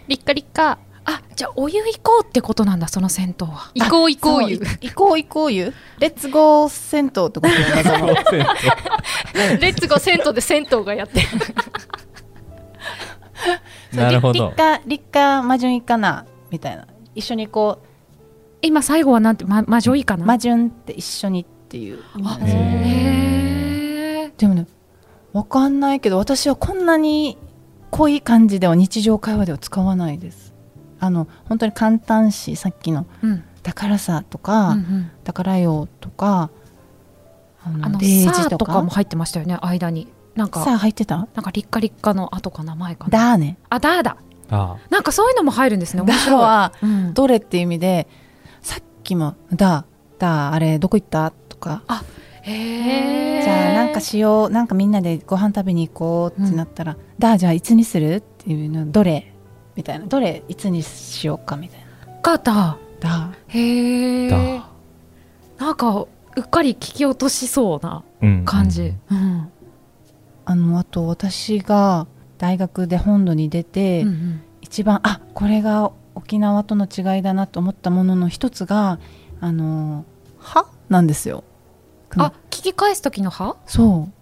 [0.08, 3.70] リッカリッカあじゃあお湯行こうってことなんだその銭湯は。
[3.74, 7.40] 行こう行こう湯行こう行こう湯レッツゴー銭湯ってこと？
[7.42, 7.48] だ
[9.52, 11.26] ねレッツゴー銭湯で銭湯がやってる。
[13.94, 14.48] なるほど。
[14.50, 16.86] 立夏立夏魔順いかなみたいな。
[17.14, 17.86] 一緒にこう
[18.62, 20.24] 今最後はなんて、ま、魔女いいかな？
[20.24, 21.98] 魔順って一緒にっていう。
[22.46, 24.66] へでもね
[25.34, 27.36] 分かんないけど私はこんなに
[27.90, 30.53] 濃い感じでは日常会話では使わないです
[31.00, 33.06] あの本当に簡単しさっきの
[33.62, 36.50] 「だからさ」とか、うんうん、だからよ」とか
[37.64, 38.82] あのージとか。
[38.82, 40.08] も入ってましたよね間に。
[40.34, 41.16] なんかさあ入ってた？
[41.16, 43.10] なんか立夏立夏の後か名前かな。
[43.10, 43.56] だね。
[43.70, 44.02] あだ。
[44.02, 44.16] だ
[44.50, 46.40] あなんかそういうのも入るんですね面白い。
[46.40, 46.72] は、
[47.14, 48.08] どれっていう意味で
[48.60, 49.84] さっきも「だ」
[50.18, 51.30] 「だ」あれどこ行った？
[51.48, 51.82] とか。
[51.86, 52.02] あ
[52.42, 59.32] へえじゃあなんかしようなんかみんなでご飯食べに行こうってなったら「うん、だじゃあいつにする?」っていうのどれ？
[59.76, 60.06] みたいな。
[60.06, 61.86] どれいつにしようかみたいな。
[62.22, 62.78] がだ。
[63.00, 63.32] だ。
[63.48, 64.62] へえ
[65.58, 66.06] なんか
[66.36, 68.02] うっかり聞き落としそうな
[68.44, 69.48] 感じ、うん、うん、
[70.44, 72.06] あのあと私が
[72.38, 78.98] 大学で本土に出て、うんうん、一番あこれが沖縄との違いだなと思ったものの一つが
[79.40, 80.04] あの
[80.38, 81.44] 「は」なんですよ。
[82.16, 84.12] あ聞き返す時の「は」そう。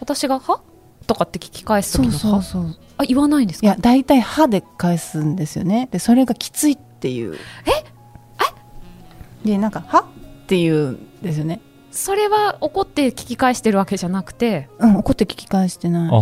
[0.00, 0.60] 私が「は」
[1.06, 3.66] とかって聞き返す時の「は」そうそうそうあ言わないんですか？
[3.66, 5.88] いや大体「は」で返すんですよね。
[5.92, 7.34] でそれがきついっていう。
[7.34, 7.38] え？
[9.44, 9.48] え？
[9.48, 10.04] でなんか「は」
[10.44, 11.60] っていうんですよね。
[11.90, 14.68] それは怒って聞き返してるわけじゃなくて？
[14.78, 16.10] うん怒って聞き返してない。
[16.10, 16.20] あ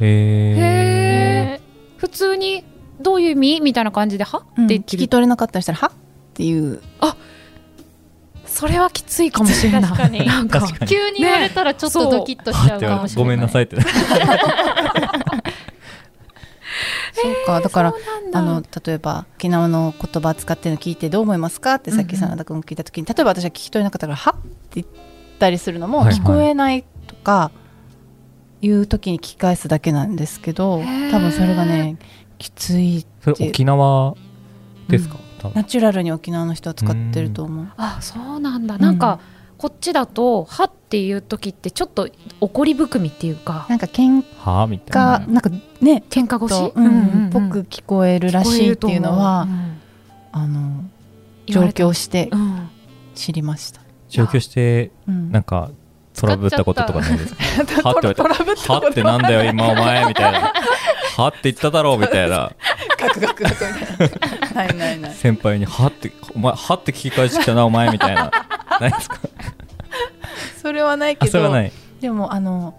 [0.00, 1.60] へえ
[1.96, 2.64] 普通に
[3.00, 3.60] どういう意味？
[3.60, 5.90] みたいな感じで「は?」って聞き取れなかったりしたら「は?」っ
[6.34, 6.80] ていう。
[7.00, 7.16] あ
[8.44, 9.82] それはきついかもしれない。
[9.82, 10.26] 確かに。
[10.26, 10.68] なんか。
[10.86, 13.76] 急に言われたらちょっとドキッとしちゃうかもしれない、ごめんなさいって
[17.12, 17.60] そうか。
[17.60, 17.94] だから
[18.32, 24.42] あの例えば沖縄の言葉使ってるの聞いてどう思いますかってさっき真田君聞いた時に、例えば私は聞き取れなかったから「は?」っ？
[24.70, 24.86] て言っ
[25.38, 27.50] たりするのも聞こえないとか
[28.60, 31.98] いう時に聞き返すだけなんですけど多分それがね
[32.38, 33.34] きついって。
[33.34, 34.14] それ沖縄
[34.88, 37.68] ですか、うん、ナチュラルに沖縄の人は使ってると思う。
[37.76, 39.20] あそうなんだ、なんか
[39.62, 42.08] こっちだと「は」っていう時ってちょっと
[42.40, 45.34] 怒り含みっていうかなんか喧嘩みたいな。
[45.34, 46.80] なんかね喧嘩越し、う。
[46.80, 46.88] んう
[47.28, 49.46] んぽく聞こえるらしいっていうのは、う。
[49.46, 49.78] ん、
[50.32, 50.84] あの
[51.46, 52.28] 上京して
[53.14, 55.70] 知りました、上京してなんか
[56.14, 57.34] トラブったこととかないです
[57.82, 57.88] か？
[57.90, 60.52] はって言われて「はってなんだよ今お前」みたいな
[61.16, 62.52] 「はって言っただろう」みたいな。
[62.98, 68.30] ガクガクガクみたいなないないない先輩に「はってお前はって聞き返してきたなお前」みたいな。
[68.80, 69.18] ないですか？
[70.60, 71.52] それはないけど
[72.00, 72.74] でもあの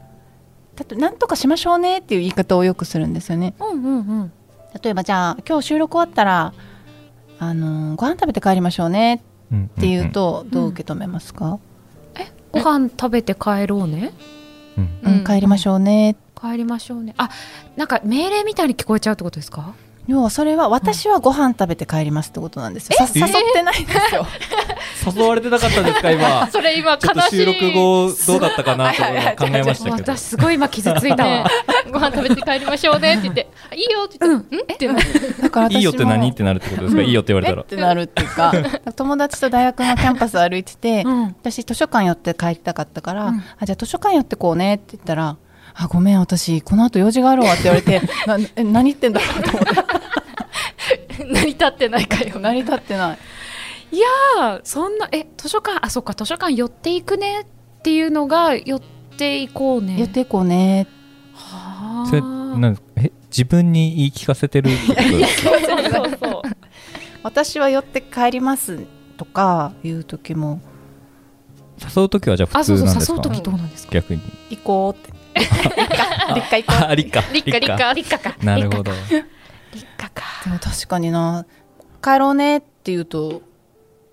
[0.98, 4.32] なんとかしましょうねっていう言い方をよくするんですよね、うんうんうん、
[4.82, 6.54] 例えばじゃあ今日収録終わったら
[7.40, 9.22] あのご飯食べて帰りましょうね
[9.54, 11.58] っていうと、どう受け止めますか、うん、え
[12.54, 14.14] ご飯食べて帰ろうね、
[14.78, 17.14] うん、帰りましょうね、帰りましょうね。
[17.18, 17.30] あ
[17.76, 19.74] なんか命令みたいに聞こえちゃうってことですか？
[20.06, 23.14] 要はそれは私はご飯食べて帰りますってことなんですよ、誘っ
[23.54, 24.28] てないんですよ。
[25.16, 26.48] 誘われてなかったですか今？
[26.52, 27.38] それ今悲しい。
[27.38, 29.08] 収録後どうだったかなと考
[29.54, 30.14] えましたけど。
[30.14, 31.48] 私すごい今傷ついたわ。
[31.92, 36.30] ご飯食べて帰りましょうねって言っていいよって言って、うん、ってなだからいいよって何？
[36.30, 37.62] ってなるってことですか、いいよって言われたら。
[37.62, 38.54] ってなるっていうか
[38.96, 41.06] 友達と大学のキャンパス歩いてて、
[41.42, 45.38] 私図書館寄って帰りたかったから、あじゃあ図書館寄ってこうねって言ったら
[45.76, 49.83] あごめん私この後用事があるわって言われてな え何言ってんだろうと思って
[51.34, 52.40] 成り立ってないかよ。
[52.40, 53.18] 成り立ってない。
[53.92, 57.46] いやそんなえ図書館あそっか図書館寄っていくねっ
[57.84, 58.82] ていうのが寄っ
[59.18, 59.98] ていこうね。
[60.00, 60.88] 寄っていこうね。
[61.34, 64.70] はあそれなんえ自分に言い聞かせてる？
[64.78, 64.94] そ
[65.58, 66.42] うそうそう。
[67.24, 68.80] 私は寄って帰ります
[69.18, 70.60] とかいう時も。
[71.96, 73.14] 誘う時はじゃあ普通なんですか？
[73.14, 73.94] 誘う時どうなんですか？
[73.94, 74.22] 逆に。
[74.50, 75.14] 行こうって。
[75.40, 75.50] 立
[76.52, 76.96] 夏行こう。
[76.96, 79.26] 立夏立夏立夏立夏かなるほど立夏
[80.14, 80.24] か。
[80.46, 81.46] でも確かにな。
[82.02, 83.42] 帰ろうねって言うと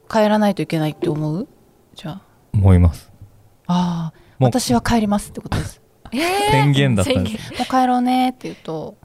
[0.09, 1.49] 帰らないといけないって思う？
[1.95, 2.21] じゃあ。
[2.55, 3.11] 思います。
[3.67, 4.21] ああ。
[4.39, 5.81] 私は帰りますってことです。
[6.13, 7.53] えー、宣言だったんです。
[7.53, 8.97] もう帰ろうねって言うと。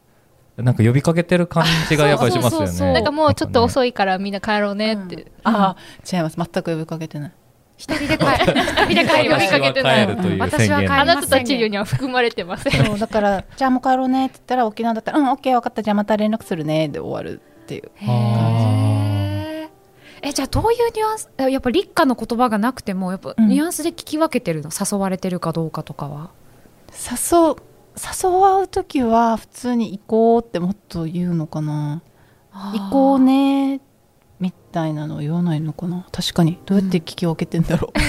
[0.58, 2.94] なんか呼びかけてる感じがやっぱりしますよね。
[2.94, 5.78] なんかもうちょっと遅いからみんな帰ろうねって、うん、ああ
[6.10, 6.38] 違います。
[6.38, 7.32] 全く呼びかけてない
[7.78, 10.08] 一人で帰一人で帰り呼びかけてない
[10.40, 15.84] 私は帰あなたたちには含まれてませんだからじゃあもう帰ろうねって言ったら沖縄だったらうんオッケー分かった。
[15.84, 17.92] じゃあまた連絡するねで終わるっていう。
[18.00, 19.70] 感
[20.22, 26.32] じえじゃあどういうニュアンスやっぱ立夏の言葉がなくてもやっぱニュアンスで聞き分けてるの、うん、誘われてるかどうかとかは。
[26.92, 27.56] 誘
[27.98, 32.02] 誘わう時は普通に行こうってもっと言うのかな。
[32.52, 33.82] 行こうね
[34.46, 36.06] みたいなのを言わないのかな？
[36.12, 36.60] 確かに。
[36.66, 38.00] どうやって聞き分けてんだろう、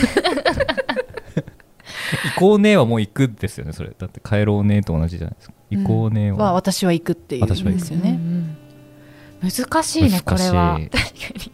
[2.35, 3.93] 行こうねはもう行くですよねそれ。
[3.97, 5.55] だって帰ろうねと同じじゃないですか。
[5.71, 8.21] 行こうねは、私は行くっていうんですよね、
[9.43, 10.79] 難しいねこれは。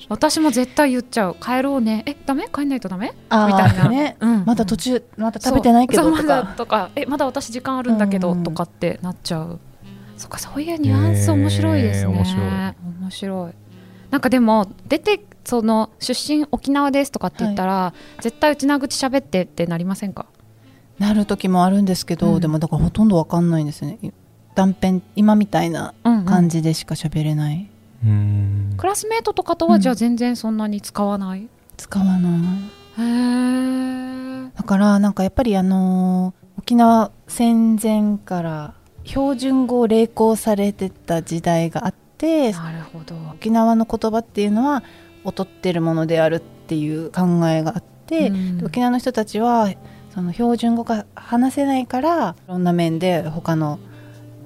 [0.09, 1.37] 私も絶対言っちゃう。
[1.40, 2.03] 帰ろうね。
[2.07, 2.49] えダメ？
[2.55, 3.12] 帰んないとダメ？
[3.12, 4.16] みたいな、ね。
[4.21, 6.55] うん、まだ途中まだ食べてないけどとか。
[6.57, 6.90] とか。
[6.95, 9.59] えまだ私時間あるんだけど、とかってなっちゃう。
[10.18, 12.47] そっかそういうニュアンス面白いですね、面白い。
[13.01, 13.53] 面白い
[14.12, 20.27] なんかでも出てその出身沖縄ですとかって言ったら、はい、絶対うちな口喋ってってなりませんか？
[20.98, 23.98] なる時もあるんですけど、うん、でもだからほとんどわかんないんですね。
[24.55, 27.70] 断片今みたいな感じでしか喋れない、
[28.05, 28.11] うん。
[28.11, 31.48] うん、クラスメートとかとはじゃあ全然そんなに使わない、
[31.79, 33.03] 使わない。
[33.03, 43.17] へだからなんかやっぱりあのー、沖縄戦前から標準語を励行されてた時代があってなるほど。
[43.35, 44.85] 沖縄の言葉っていうのは
[45.25, 49.69] 劣ってるものであるっていう考えがあって、うん、沖縄の人たちは
[50.15, 53.81] その標準語が話せないからいろんな面で他の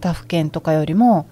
[0.00, 1.28] 他府県とかよりも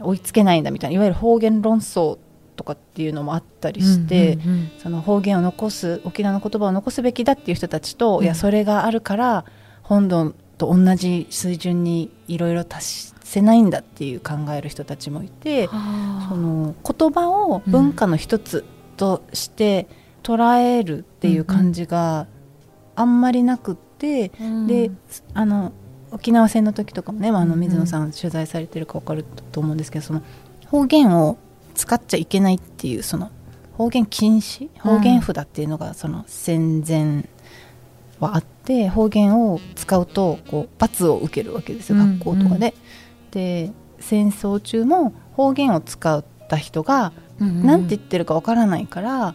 [0.00, 2.18] 追いつけないんだみたいないわゆる方言論争
[2.54, 9.44] とかっていうのもあったりして、うんうんうん、その方言を残す沖縄の言葉を残すべきだっていう人たちと、うん、いやそれがあるから
[9.82, 18.64] 本土と同じ水準にいろいろ達せないんだっていう考える人たちもいて、その言葉を文化の一つ
[18.96, 19.88] として
[20.22, 22.28] 捉えるっていう感じが
[22.94, 24.92] あんまりなくって、うん、で
[25.34, 25.72] あの
[26.12, 30.22] 沖縄戦の時とかもね、まあ、あの水野さん取材されてるか分かると思うんですけどその
[30.66, 31.36] 方言を
[31.74, 33.32] 使っちゃいけないっていうその
[33.72, 37.28] 方言禁止方言札っていうのがその戦前
[38.20, 42.72] はあって、方言を使うとこう罰を受けるわけですよ学校とかで。
[43.36, 43.70] で
[44.00, 49.34] 戦争中も方言を使った人が何て言ってるかわからないから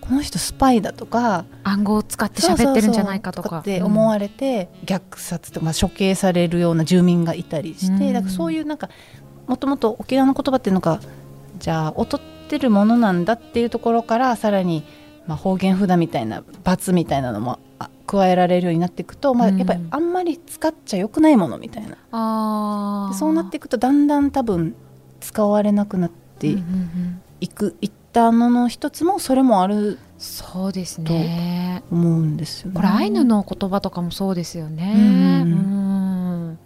[0.00, 3.58] この人スパイだとか暗号を使って喋ってるんじゃないかとか。
[3.58, 8.88] って思われて、虐殺とか、まあ、処刑されるような住民がいたりして、だからそういうなんか
[9.46, 10.98] もともと沖縄の言葉っていうのが
[11.58, 14.82] じゃあ劣ってるものなんだっていうところからさらに、
[15.26, 17.58] まあ、方言札みたいな罰みたいなのも
[18.06, 24.74] 加えられるようになっていくと、まあ、やっぱりあんまり使っちゃよくないものみたいな、うん、そうなっていくとだんだん多分
[25.20, 26.48] 使われなくなって
[27.40, 31.82] いく、いったもの一つもそれもあるそうですね。
[31.90, 35.42] 思うんですよ、ね、これアイヌの言葉とかもそうですよね。
[35.44, 36.58] うん。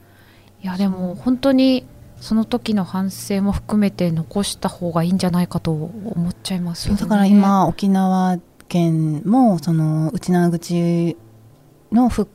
[0.63, 1.87] いやでも本当に
[2.21, 11.17] その時の反省も含めて残した方がいいんじゃないかと思っちゃいます、ね、だから今沖縄県もその内縄口
[11.93, 12.31] の復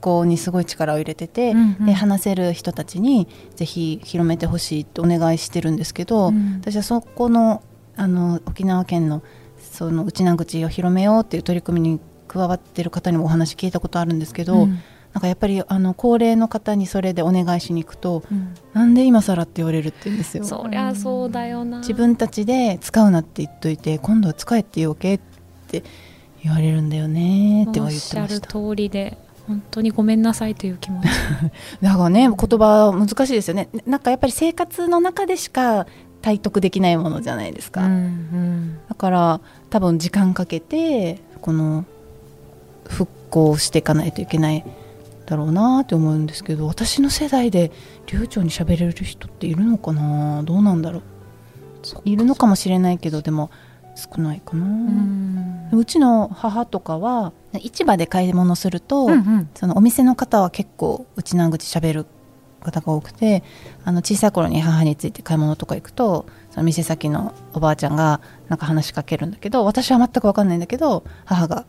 [0.00, 7.62] 興にすごい力を入れてて、うんうん、で話せる人たちにぜひ広めてほしいってお願いしてるんですけど、うん、私はそこの
[7.98, 9.22] あの沖縄県の
[9.58, 14.82] その内縄口を広めようっていう取り組みに加わってる方にもお話聞いたことあるんですけど、うん、
[15.16, 20.44] なんかやっぱりあの高齢の方にそれでお願いしに行くと、うん、なんで今更って言われるって言うんですよ。
[20.44, 21.78] そりゃそうだよな。
[21.78, 25.20] 自分たちで使うなって言っといて今度は使えって言うわけっ
[25.68, 25.84] て
[26.42, 28.46] 言われるんだよねっては言ってました。
[28.46, 31.06] 通りで本当にごめんなさいという気持ち。
[31.80, 33.70] だからね言葉難しいですよね。
[33.86, 35.86] なんかやっぱり生活の中でしか
[36.20, 41.86] 体得できないものじゃないですか、うんうん、だから多分時間かけてこの
[42.86, 44.64] 復興していかないといけない
[45.26, 47.72] だろうなって思うんですけど私の世代で
[48.06, 50.42] 流暢に喋れる人っているのかな？
[50.44, 51.02] どうなんだろう？
[52.04, 53.50] いるのかもしれないけどでも
[53.94, 55.70] 少ないかな。
[55.72, 62.06] うちの母とかは市場で買い物すると、うんうん、そのお店の方は結構うちな口しゃべる
[62.60, 63.42] 方が多くて
[63.84, 71.66] あの小さい頃に母について買い物とか行くとその店先のおばあちゃんがなんか話しかけるんだけど私は全く分かんないんだけど母が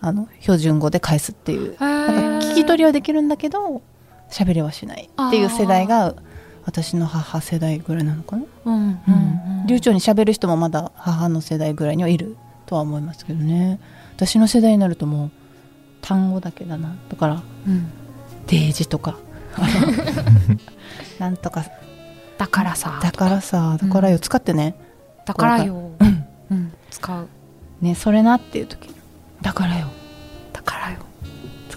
[0.00, 1.76] あの標準語で返すっていう。
[1.78, 2.27] なんか聞
[2.62, 3.82] き取りはできるんだけど
[4.30, 6.14] 喋りはしないっていう世代が
[6.64, 9.00] 私の母世代ぐらいなのかな、うんうん
[9.60, 13.80] うん、流暢にしゃべる人もまだ母の世代ぐらいにはいるとは思いますけどね。
[14.14, 15.30] 私の世代になるともう
[16.02, 17.90] 単語だけだなだから、うん、
[18.46, 19.16] デージとか
[21.18, 21.64] なんとか。
[22.36, 23.00] だからさ。
[23.02, 24.74] だからさだからよ、使ってね。
[25.24, 25.90] だからよ、
[26.50, 27.28] うん、使う。
[27.80, 28.94] ねそれなっていう時。
[29.40, 29.86] だからよ。
[30.52, 30.98] だからよ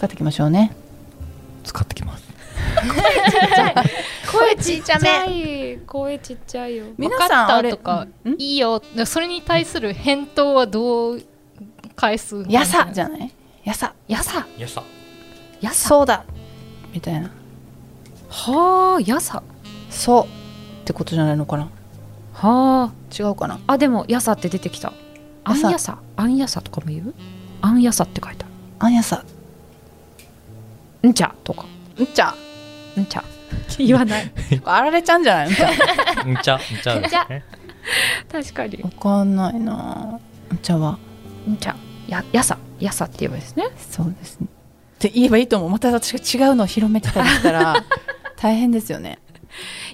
[0.02, 0.72] 使っていきましょうね。
[1.64, 2.24] 使ってきます。
[4.32, 6.86] 声ちっちゃめ声ちっちゃいよ。
[6.98, 8.82] 皆さんあれとかいいよ。
[9.06, 11.22] それに対する返答はどう
[11.96, 13.32] 返すやさじゃない？
[13.64, 13.94] やさ。
[14.08, 14.48] やさ。
[14.58, 14.84] やさ。
[15.62, 15.76] やさ。
[15.88, 16.26] そうだ。
[16.92, 17.30] みたいな。
[18.28, 19.44] はあやさ。
[19.92, 20.24] そう。
[20.24, 20.28] っ
[20.86, 21.70] てことじゃないのかな？
[22.34, 22.92] はあ。
[23.16, 23.60] 違うかな？
[23.68, 24.94] あでもやさって出てきた。
[25.44, 26.00] あんやさ。
[26.16, 27.14] あんやさとかも言う？
[27.62, 28.54] あんやさって書いてある。
[28.80, 29.24] あんやさ
[31.08, 31.66] んちゃとか。
[32.02, 32.36] んちゃ。
[33.00, 33.24] んちゃ。
[33.78, 34.32] 言わない。
[34.66, 35.50] あられちゃんじゃない？
[35.52, 35.68] んちゃ。
[35.68, 36.58] んちゃ。
[36.58, 37.00] んちゃ。
[37.00, 37.44] ですね
[38.32, 38.82] 確かに。
[38.84, 40.20] わかんないな。
[40.52, 40.98] お茶は。
[41.50, 41.76] んちゃ。
[42.08, 42.58] ややさ。
[42.80, 43.66] やさって言えばですね。
[43.78, 44.48] そうですね。
[44.48, 45.70] って言えばいいと思う。
[45.70, 47.84] また私が違うのを広めてたりしたら
[48.38, 49.20] 大変ですよね。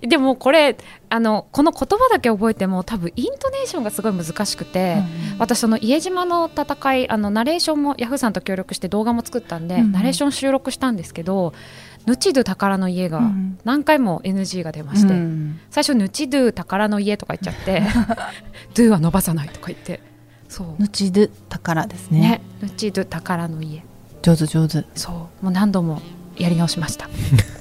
[0.02, 0.78] でもこれ
[1.10, 4.98] あのこの言葉だけ覚えても多分イントネーションがすごい難しくて、
[5.34, 11.54] うん、私その家島の戦いあのナレーションもヤフーさんと協力して動画も作ったんで、うん、ナレーション収録したんですけど
[12.06, 13.22] 「ぬちど宝の家」が
[13.63, 17.84] 何回も NG が出まして、うん、最初「ぬちど宝の家」とか言っちゃって
[18.76, 20.02] 「ドゥは伸ばさない」とか言って
[20.50, 20.82] そう。
[20.82, 22.20] ぬちど宝ですね。
[22.20, 23.84] ねぬちど宝の家。
[24.22, 24.86] 上手上手。
[24.96, 25.46] そう。
[25.46, 26.02] もう何度も
[26.38, 27.10] やり直しました。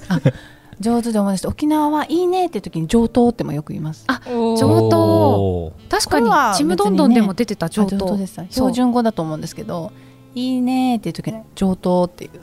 [0.09, 0.21] あ
[0.81, 4.05] 上手で思い出して沖縄はいいねっていう時に上等ってもよく言います。
[4.09, 5.73] あ上等。
[5.89, 8.17] 確かにちむどんどんでも出てた上等。
[8.17, 8.41] です。
[8.51, 9.93] 標準語だと思うんですけど
[10.35, 12.41] いいねっていう時に上等っていう。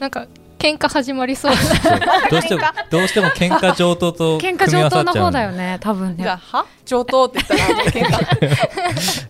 [0.00, 0.26] なんか
[0.58, 1.52] 喧嘩始まりそう。
[2.30, 6.24] どうしてもどうしても喧嘩上等と 喧嘩上等の方だよね多分ね。
[6.24, 6.66] じゃは？
[6.84, 9.26] 上等って言ったら喧嘩。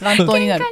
[0.04, 0.64] 乱闘になる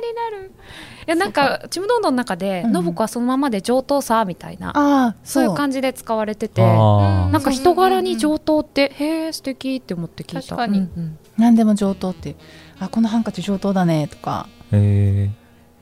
[1.10, 5.44] やなんかちむどんどんの中で信子はそのままで上等さみたいなそう。
[5.44, 10.56] いう感じで使われててなんか人柄に上等ってへえ素敵って思って聞いた。
[10.56, 10.88] 確かに、
[11.36, 12.36] 何でも上等って。
[12.78, 14.46] あこのハンカチ上等だねとか。
[14.70, 15.30] へえ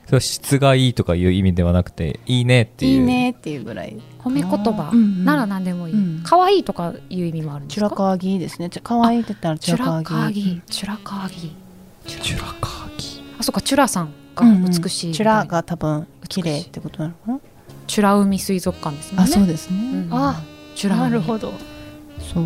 [0.06, 3.00] それは質がいいとかいう意味ではなくていいねっていう。
[3.00, 4.00] いいねっていうぐらい。
[4.20, 5.94] 褒め言葉なら何でもいい。
[6.22, 7.88] 可愛、いいとかいう意味もあるんですか？
[7.88, 8.70] チュラカーギーですね。
[8.82, 10.62] 可愛いって言ったらチュラカーギー。
[10.70, 12.20] チュラカーギー。
[12.20, 13.40] チュラカーギー。
[13.40, 17.40] あそっかチュラさんが美しい、うんうん、チュラが多分綺麗ってことなのかな？
[17.86, 19.18] チュラ海水族館ですね。
[19.20, 20.40] あそうですね、うん、あ
[20.74, 21.52] チュラなるほど。
[22.18, 22.44] そう。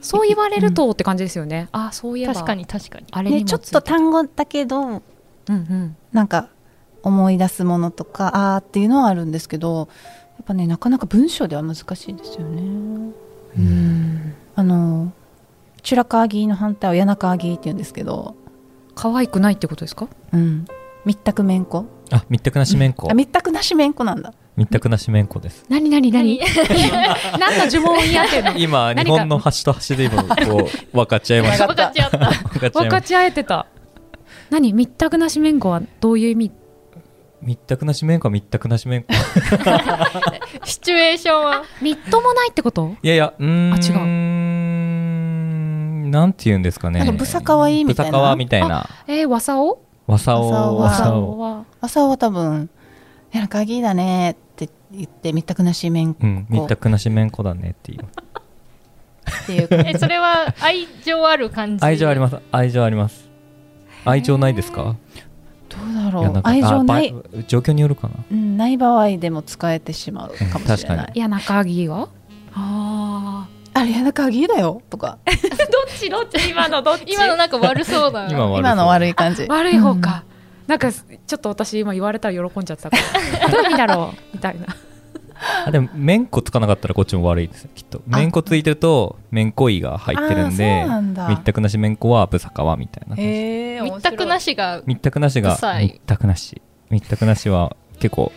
[0.00, 2.34] そう言われるとって感じですよね、うん、あそういえば。
[2.34, 3.06] 確かに確かに。
[3.10, 5.02] あれにちょっと単語だけど、うん
[5.48, 6.48] うん、なんか
[7.02, 9.88] 思い出すものとかああっていうのはあるんですけど
[10.36, 12.62] やっぱねなかなか文章では難しいですよね。
[13.58, 14.34] うん。
[14.54, 15.12] あの
[15.82, 18.36] チュラカーギーの反対はヤナカーギーって言うんですけど。
[18.96, 20.06] 可愛くないってことですか？
[20.32, 20.66] うん
[21.04, 24.32] 密託めんこあ密託なしめんこ、あ密託なしめんこなんだ。
[24.56, 25.64] 密託なしめんこです。
[25.68, 26.38] 何何何？
[26.38, 26.48] 何？
[27.38, 28.58] の呪文を言い合ってるの？
[28.58, 31.66] 今日本の端と端で今こう分かち合いました。
[31.68, 32.18] 分かち合った。
[32.70, 33.66] 分かち合えてた。
[34.50, 34.72] 何？
[34.72, 36.52] 密託なしめんこはどういう意味？
[37.42, 39.08] 密託なしめんこは密託なしめんこ
[40.64, 41.64] シチュエーションは？
[41.82, 42.94] みっともないってこと？
[43.02, 43.72] いやいやうん。
[43.74, 43.96] あ違う。
[46.10, 47.00] なんて言うんですかね。
[47.00, 48.10] なんかブサカワイみたいな。
[48.12, 48.88] ブサカワみたいな。
[49.08, 50.76] えー、わさおわさお。
[50.78, 51.64] わさおは。
[51.80, 52.10] わさお。
[52.10, 52.16] は。
[52.18, 52.68] 多分
[53.32, 58.02] いや鍵だねって言ってみったくなしめんこ、うん、みったくなしめんこだねっていう。
[58.02, 58.06] っ
[59.46, 61.84] ていうえそれは愛情ある感じ？
[61.84, 62.36] 愛情あります。
[62.52, 63.28] 愛情あります。
[64.04, 64.96] 愛情ないですか？
[65.70, 66.40] どうだろう。
[66.44, 67.14] 愛情ない。
[67.48, 72.10] 状況によるかな、うん、ない場合でも使えてしまうかもしれない、いや中鍵は
[72.52, 75.18] あああれやな鍵だよとか。
[75.26, 76.08] どっち？
[76.08, 76.48] どっち？
[76.48, 77.04] 今のどっち？
[77.12, 79.46] 今のなんか悪そうな今の悪い感じ。
[79.48, 80.24] 悪い方か、
[80.66, 82.96] うん、なんかちょっと私今言われたら喜んじゃったか
[83.42, 83.50] ら。
[83.50, 84.18] どういう意味だろう？
[84.32, 84.66] みたいな。
[85.66, 88.00] あでもめんこつかなかったらこっちも悪いですきっと。
[88.06, 90.86] めんこついてるとめんこいが入ってるんで
[91.28, 96.62] 密託なしめんこはブサカワみたいな密託なしが密託なしが密託なし。
[96.90, 98.32] 密託なしは結構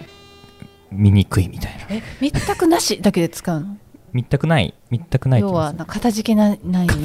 [0.91, 1.85] 見にくいみたいな。
[1.95, 3.77] え密託なしだけで使うの？
[4.17, 6.89] 見たくない見たくない要はかたじけないみたいな。
[6.89, 6.97] か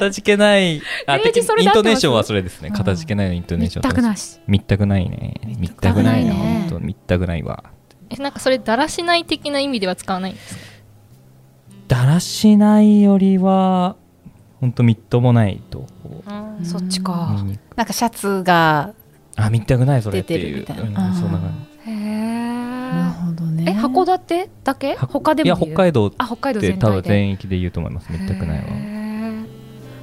[0.00, 0.82] たじけない。
[1.06, 1.22] あイン
[1.70, 2.72] トネーションはそれですね。
[2.72, 4.16] かたじけないのイントネーション見たくない
[4.48, 5.34] 見たくないね。
[5.56, 6.32] 見たくないね。
[6.32, 7.62] 本当見たくないわ。
[8.08, 10.60] えなんかそれだらしない的な意味では使わないんですか？
[11.86, 13.94] だらしないよりは
[14.60, 15.86] 本当みっともないと
[16.64, 17.40] そっちか。
[17.76, 18.94] なんかシャツが
[19.36, 20.66] あ見たくないそれっていう。
[20.66, 21.69] そんな感じ
[23.80, 24.96] 函館だけ？
[24.96, 28.10] 他でもいや北海道あ北海道全体多分全域で言うと思います。
[28.10, 28.64] めったくないわ。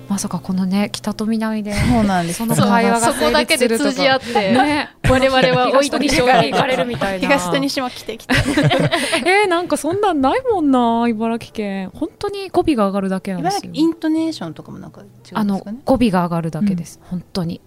[0.07, 2.37] まさかこのね北と南でそうなんです。
[2.37, 4.33] その会話がそこだけで通じ合って。
[4.33, 4.89] ね。
[5.09, 7.27] 我々は東と西が行かれるみたいな。
[7.27, 8.33] 東と西も来て来て。
[9.25, 11.91] えー、なんかそんなんないもんな茨城県。
[11.93, 13.71] 本当に語尾が上がるだけなんですよ。
[13.73, 17.59] イントネーションとかもなんか違うんですか、ね、あの語尾が上がるだけです、うん、本当に。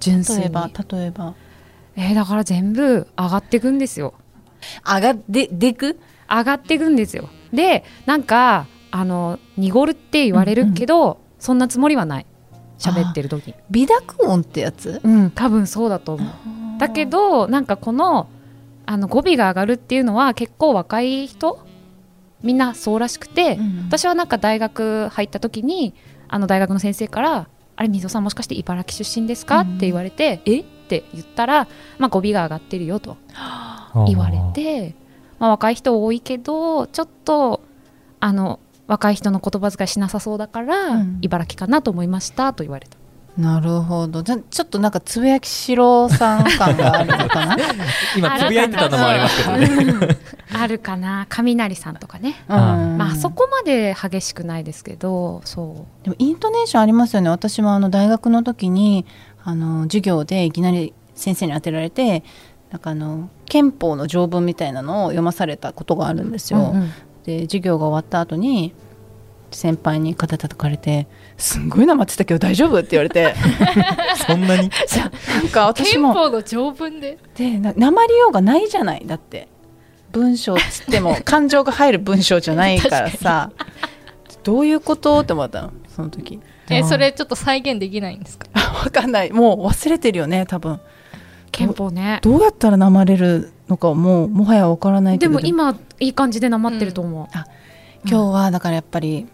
[0.00, 0.42] 純粋に。
[0.42, 1.34] 例えば例えば。
[1.96, 4.14] えー、だから全部上がっていくんですよ
[4.86, 5.98] 上がってでく？
[6.28, 7.28] 上がっていくんですよ。
[7.52, 12.26] でなんかあの濁るって言われるけど、うんうん、そんなつもりはない。
[12.78, 13.54] 喋ってる時。
[13.70, 15.00] 微濁音ってやつ？
[15.02, 16.32] うん多分そうだと思う。
[16.78, 18.28] だけどなんかこの
[18.86, 21.64] あの語尾が上がるっていうのは結構若い人
[22.42, 24.26] みんなそうらしくて、うん、私はなん。
[24.26, 25.94] か大学入った時に
[26.28, 31.66] あの大学の先生から「あれ溝さんもしかして茨城出身ですか?」って言われて「えっ?」て言ったら、
[31.98, 33.16] まあ、語尾が上がってるよと。
[34.06, 34.96] 言われて
[35.38, 37.60] まあ、若い人多いけどちょっと
[38.20, 42.96] あの若い人の言葉遣いしなさそうだから、うん、茨城かなと思いましたと言われた。
[43.36, 44.22] なるほど。
[44.22, 47.56] じゃちょっとなんかつぶやきしろさん感があるのかな？
[48.16, 50.16] 今つぶやいてたのもありますけどね、
[50.52, 51.26] うん、あるかな。
[51.28, 56.04] 雷さんとかね、うん、まあそこまで激しくないですけどそう。
[56.04, 57.30] でもイントネーションありますよね。
[57.30, 59.04] 私もあの大学の時に
[59.44, 62.24] あの授業でいきなり先生に当てられて
[62.70, 66.72] なんかあの憲法の条文みたいなのを読まされたことがあるんですよ。
[66.74, 66.92] うんうん、
[67.24, 68.74] で授業が終わった後に
[69.50, 71.06] 先輩に肩叩かれて
[71.38, 73.34] 「すんごいなまってたけど大丈夫?」って言われて。
[74.26, 74.70] そんなに？
[75.42, 77.18] なんか私も憲法の条文で？
[77.36, 79.48] でな鉛ようがないじゃないだって。
[80.10, 83.50] 文章っつっても 感情が入る文章じゃないからさ。
[84.42, 85.20] どういうこと？
[85.20, 86.40] って思ったのその時
[86.70, 88.48] えそれちょっと再現できないんですか？
[88.84, 89.32] 分かんない。
[89.32, 90.80] もう忘れてるよね多分。
[91.52, 92.18] 憲法ね。
[92.22, 97.46] どうやったらなまれるのかもうもはや分からないでも今いい感じでなまってると思う、うん、あ
[98.04, 99.26] 今日はだからやっぱり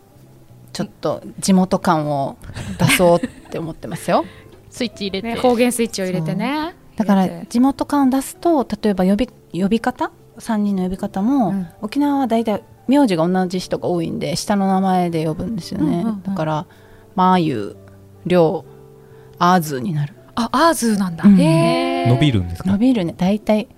[0.73, 2.37] ちょっと地元感を
[2.79, 4.25] 出そうって思ってますよ。
[4.71, 6.75] スイッチ入れて、ね、方言スイッチを入れてね。
[6.97, 16.67] だから地元感を出すと例えば呼び呼び方？3人の呼び方も、うん、沖縄は大体名字が同じ人が多いんで下の名前で呼ぶんですよね、うんうんうん、だから
[17.17, 17.77] 「まゆ」
[18.27, 18.71] 「りょう」
[19.39, 20.15] 「あーず」になる。
[20.37, 22.71] あアーズなんだ、うん、へ伸びるんですか？
[22.71, 23.15] 伸びるね。
[23.19, 23.69] 大体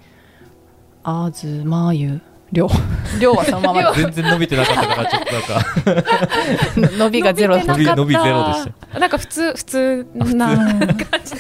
[1.03, 2.21] あーずまゆ
[2.53, 3.93] りょうりょうはそのまま。
[3.97, 6.91] 全然伸びてなかったからちょっとなんか。
[6.99, 7.57] 伸びがゼロ。
[7.59, 8.99] 伸び伸びゼロでした。
[9.01, 10.81] なんか普通普通な感
[11.25, 11.35] じ。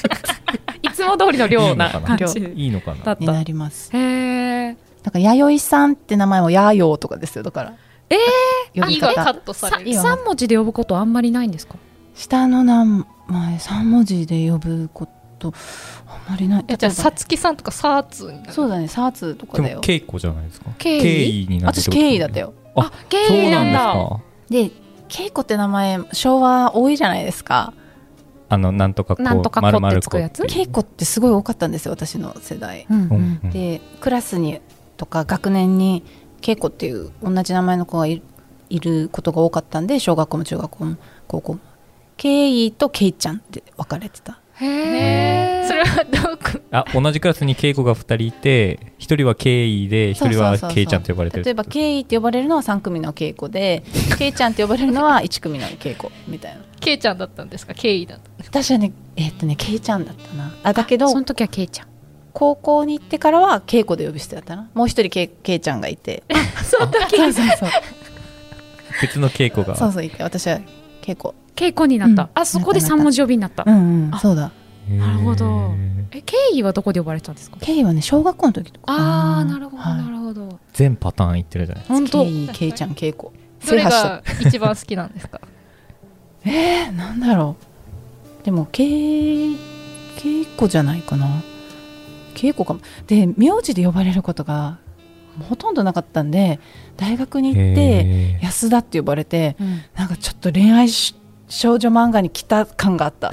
[0.82, 3.16] いつも通りの量な感じいいのかな？
[3.20, 3.90] になります。
[3.94, 7.74] へえだから弥生さんって名前もやよとかですよだから
[8.16, 8.18] え
[8.74, 9.14] えー、呼び方。
[9.14, 9.90] カットされる。
[9.90, 11.76] 3文字で呼ぶことあんまりないんですか？
[12.14, 15.08] 下の名前3文字で呼ぶこ
[15.38, 15.52] と
[16.06, 16.64] あんまりない。
[16.66, 19.80] じゃあさつきさんとかサーツそうだねサーツとかだよ。
[19.80, 20.70] 稽古じゃないですか？
[20.78, 22.54] 経緯になって私経緯だったよ。
[22.76, 24.20] あ経緯なんだ。
[24.48, 24.70] で
[25.08, 27.74] 稽古って名前昭和多いじゃないですか。
[28.48, 30.42] あのなんとかこうなんとかこってつくやつ？
[30.42, 34.60] 稽古ってすごい多かったんですよ私の世代、うんうん、でクラスに
[34.98, 36.04] とか学年に
[36.42, 38.20] ケイコっていう同じ名前の子がい
[38.70, 41.60] ることが多かったんで小学校も中学校も高校も。
[42.16, 44.38] ケイとケイちゃんって分かれてた。
[44.54, 51.44] へえそれはどこあ同じクラスにケイコが2人いて1人はケイで1人はケイちゃんと呼ばれてる。
[51.44, 53.82] 例えばケイって呼ばれるのは3組のケイコで
[54.18, 56.60] ケイちゃんって呼ばれるのは1組のケイコみたいな。
[56.80, 57.74] ケイちゃんだったんですか？
[57.74, 60.54] ケイだった私はねえー、っとねケイちゃんだったな。
[60.62, 61.86] あだけどその時はケイちゃん
[62.32, 64.68] 高校に行ってからは稽古で呼び捨てだったな。
[64.74, 66.22] もう一人ケイケイちゃんがいて。
[66.64, 67.16] その時？
[67.16, 67.70] そうそうそう。
[69.00, 69.76] 別の稽古が。
[69.76, 70.58] そうそういて私は
[71.02, 71.34] 稽古。
[71.54, 74.50] 稽古になった、うん、あそこで三文字呼びになった、うんうん、そうだ。
[74.90, 75.72] なるほど。
[76.10, 77.58] え経緯はどこで呼ばれたんですか？
[77.60, 78.92] 経緯はね小学校の時とか。
[78.92, 80.58] ああなるほど、なるほど。
[80.72, 81.94] 全パターン言ってるじゃないですか。
[81.94, 82.24] 本当？
[82.24, 83.28] 経緯経ちゃん稽古
[83.68, 85.40] どれが一番好きなんですか？
[86.44, 87.56] えー、なんだろ
[88.42, 88.44] う。
[88.44, 89.56] でも稽
[90.56, 91.26] 古じゃないかな
[92.32, 92.80] 稽古かも。
[93.06, 94.78] で名字で呼ばれることが
[95.48, 96.60] ほとんどなかったんで
[96.96, 103.30] 大学に行って安田って呼ばれて、うん、なんかちょっと恋愛少女漫画に来た感があった。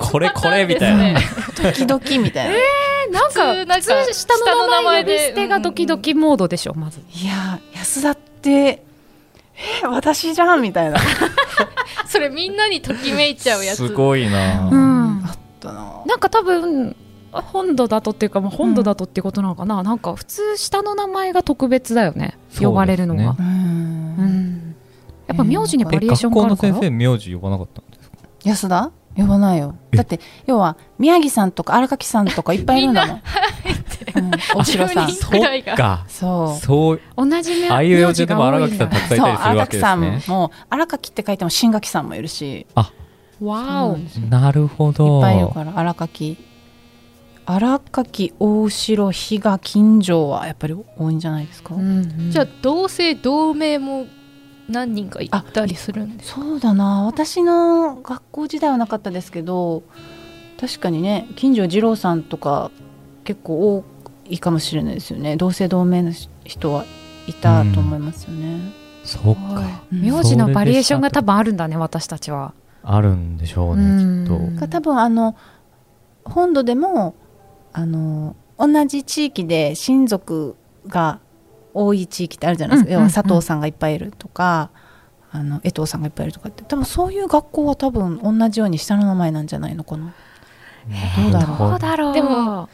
[0.00, 1.20] これこれみたいな。
[1.54, 7.00] 時々みたいな、えー、なんか普通下の名前呼び捨てがドキドキモードでしょまず。
[7.12, 8.84] いや安田って
[9.56, 10.98] えー、私じゃんみたいな。
[12.06, 13.88] それみんなにときめいちゃうやつ。
[13.88, 16.02] すごいな、うん、あったな。
[16.04, 16.94] なんか多分
[17.42, 22.38] 本土だとっていうか、まあ、本土だとっていうことなのかな、うん、なんか普通下の名前が特別だよね。
[22.60, 24.74] 呼ばれるのが、ね、うん。
[25.26, 26.66] やっぱ名字にバリエーションがあるか？
[26.66, 28.16] ら学校の先生名字呼ばなかったんですか？
[28.44, 28.90] 安田？
[29.16, 29.74] 呼ばないよ。
[29.92, 33.22] だって要は宮城さんとか荒垣さんとかいっぱいいるんだもん。
[34.54, 35.10] 大城さん。
[35.10, 35.40] そっ
[35.74, 36.62] かそう。
[36.62, 37.00] そう。
[37.16, 40.20] 同じ名ああいう名字でも荒垣さんたくさんいたりするわけですね。
[40.20, 42.08] さんも荒垣って書いても新垣さん。
[42.08, 42.92] もいるしあ
[43.40, 43.98] わお。
[44.28, 45.16] なるほど。
[45.16, 46.36] いっぱいいるから荒垣
[47.46, 54.06] 荒垣大城比嘉金城はやっぱり多いんじゃないですか、うんうん、じゃあ同姓同名も
[54.68, 57.04] 何人かいたりするんですそうだな。
[57.04, 59.84] 私の学校時代はなかったですけど
[60.60, 62.72] 確かにね金城二郎さんとか
[63.22, 63.84] 結構多
[64.28, 65.36] いかもしれないですよね。
[65.36, 66.12] 同姓同名の
[66.44, 66.84] 人は
[67.28, 68.72] いたと思いますよね、うん、
[69.04, 72.52] そっか、名字のバリエーションが多分あるんだね私たちは。
[72.82, 74.68] あるんでしょうね、きっと。
[74.68, 75.36] 多分あの
[76.24, 77.14] 本土でも
[77.78, 80.56] あの同じ地域で親族
[80.86, 81.20] が
[81.74, 84.70] 多い地域ってあるじゃないですか、要は佐藤さんがいっぱいいるとか
[85.30, 86.48] あの江藤さんがいっぱいいるとか。
[86.48, 90.14] って多分そういう学校は多分同じように下の名前なんじゃないのかな。
[91.22, 92.14] どうだろう。
[92.14, 92.70] でも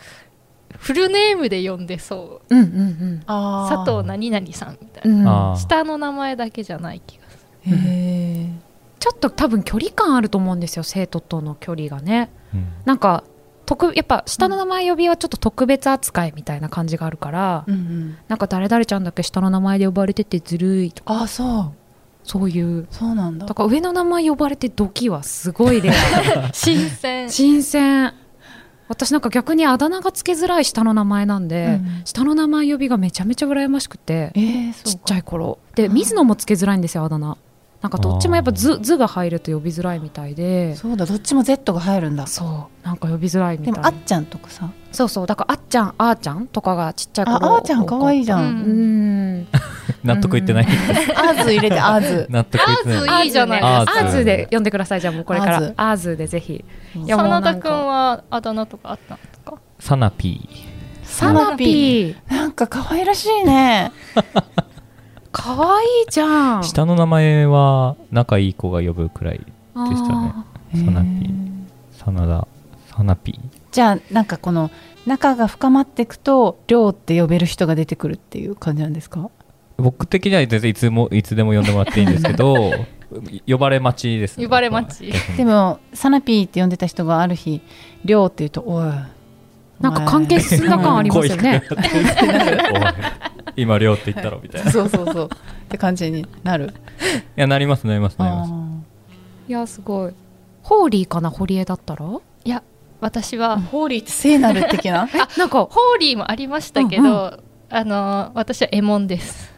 [0.78, 2.82] フルネームで呼んでそう,、うんうんう
[3.16, 7.38] ん、佐藤何々さんみたいな、下の名前だけじゃない気がす
[7.68, 7.76] る。
[7.76, 8.52] へえ
[9.00, 13.24] ちょっと多分距離感あると思うんですよ生徒との距離がね、うん、なんか
[13.66, 21.82] 特やっぱ下の名前呼びはちょっと特別扱いみたいな感じがあるから、うんうん、なんか誰々ちゃんだけ下の名前で呼ばれててずるいとかあそう。
[22.24, 22.86] そういう。
[22.90, 23.46] そうなんだ。
[23.46, 25.90] だから上の名前呼ばれてドキはすごいで
[26.52, 27.30] 新鮮。
[27.30, 28.14] 新鮮。
[28.88, 35.58] 私なんか逆にあだ名がつけづらい下の名前なんで、うん、下の名前呼びがめちゃめちゃ羨ましくて、えー、ちっちゃい頃。
[35.74, 37.36] で水野もつけづらいんですよあだ名
[37.82, 40.76] なんかどっちもやっぱ図図が入ると呼びづらいみたいで。
[40.76, 42.28] そうだどっちも Z が入るんだ。
[42.28, 42.86] そう。
[42.86, 43.72] なんか呼びづらいみたい。
[43.72, 44.70] でもあっちゃんとかさ。
[44.92, 48.40] そうそうだからあっちゃんあーちゃんとかがちっちゃい頃ああーちゃんかわいいじゃん。
[48.40, 49.48] うん。
[50.04, 50.66] 納得いってない。
[51.16, 52.26] あーず入れてあーず。
[52.30, 53.24] 納得いってない。
[53.24, 53.60] いいじゃない。
[53.60, 54.24] あーず。
[54.24, 55.72] で呼んでくださいじゃあもうこれから。
[55.76, 56.16] あーず。
[56.16, 56.64] でぜひ。
[56.94, 59.54] 真田君はあだ名とかあったんですか？
[59.80, 61.04] サナピー。
[61.04, 62.32] サナピー。
[62.32, 63.90] なんか可愛らしいね
[65.32, 66.64] 可愛いじゃん。
[66.64, 70.34] 下の名前は仲いい子が呼ぶくらいでしたね。
[70.74, 71.62] サナピー。
[72.04, 72.48] 真田
[72.96, 73.40] サナピー。
[73.70, 74.70] じゃあなんかこの
[75.06, 79.30] 仲が深まっていくと「亮」って呼べる人が出てくるっていう感じなんですか？
[79.78, 82.54] 僕的には全然いつも いつでも呼んでもらっていいんですけど
[83.48, 85.12] 呼ばれ待ちです、ね、呼ばれ待ち。
[85.36, 87.62] でもサナピーって呼んでた人がある日
[88.04, 88.90] 「亮」って言うと「おい」
[89.80, 91.62] なんか関係進んだ感ありますよね
[93.56, 94.70] 今亮って言ったろみたいな。
[94.70, 95.26] そうそうそう。
[95.26, 95.28] っ
[95.68, 96.74] て感じになる。
[97.36, 98.52] いやなりますなりますなります。
[99.48, 100.12] いやすごい。
[100.62, 102.06] ホーリーかな堀江だったら？
[102.44, 102.62] いや
[103.00, 105.02] 私は、ホーリーって聖なる的な？
[105.12, 107.08] あなんかホーリーもありましたけど、うん。
[107.08, 107.40] うん、
[107.70, 109.52] あの私はエモンです。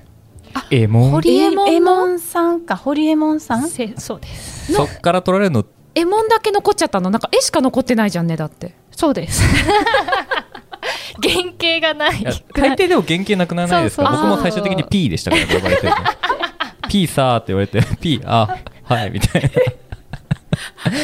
[0.55, 1.11] あエモン？
[1.11, 2.19] 堀エモン？
[2.21, 3.69] さんか堀エモンさん？
[3.69, 4.73] そうです。
[4.73, 5.65] そっから取られるの？
[5.95, 7.11] エモンだけ残っちゃったの？
[7.11, 8.75] なんか絵しか残ってないじゃんねだって。
[8.93, 9.43] そうです
[11.23, 12.25] 原型がない。
[12.55, 14.11] 大抵でも原型なくならないですか？
[14.11, 15.89] 僕も最終的に P でしたから呼ばれて
[16.89, 18.49] P さーって言われて P あ
[18.85, 19.49] はいみたいな。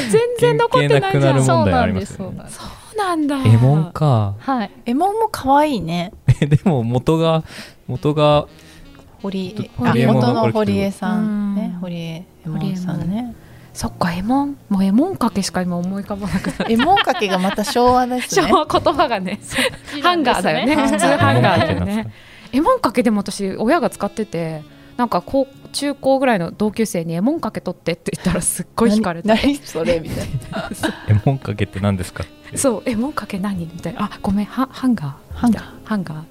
[0.09, 1.43] 全然残ってないじゃん。
[1.43, 2.15] そうなんです。
[2.15, 2.33] そう
[2.97, 3.37] なんだ。
[3.37, 4.35] エモンか。
[4.39, 4.71] はい。
[4.85, 6.11] エモンも可愛いね。
[6.39, 7.43] でも元が
[7.87, 8.47] 元が
[9.21, 10.05] 堀江。
[10.07, 11.75] 元の堀江さんね。
[11.81, 13.35] 堀江エモンさんね
[13.73, 18.47] そっかエモンもうエモンかけしか今思い浮かばなくなエモンかけがまた昭和ですね。
[18.47, 19.39] 昭和言葉がね
[20.03, 20.75] ハンガーだよね。
[20.75, 22.11] 普通ハンガーだよね。
[22.51, 24.61] エモンかけでも私親が使ってて
[24.97, 29.27] なんか高中高ぐらいの同級生にエモンかけ取ってって言ったらすっごい惹かれて。
[29.29, 30.69] 何それみたいな。
[31.07, 32.25] エモンかけって何ですか？
[32.55, 34.03] そうエモンかけ何みたいな。
[34.03, 35.33] あごめんハハンガー。
[35.33, 35.63] ハンガー。
[35.85, 36.23] ハンガー。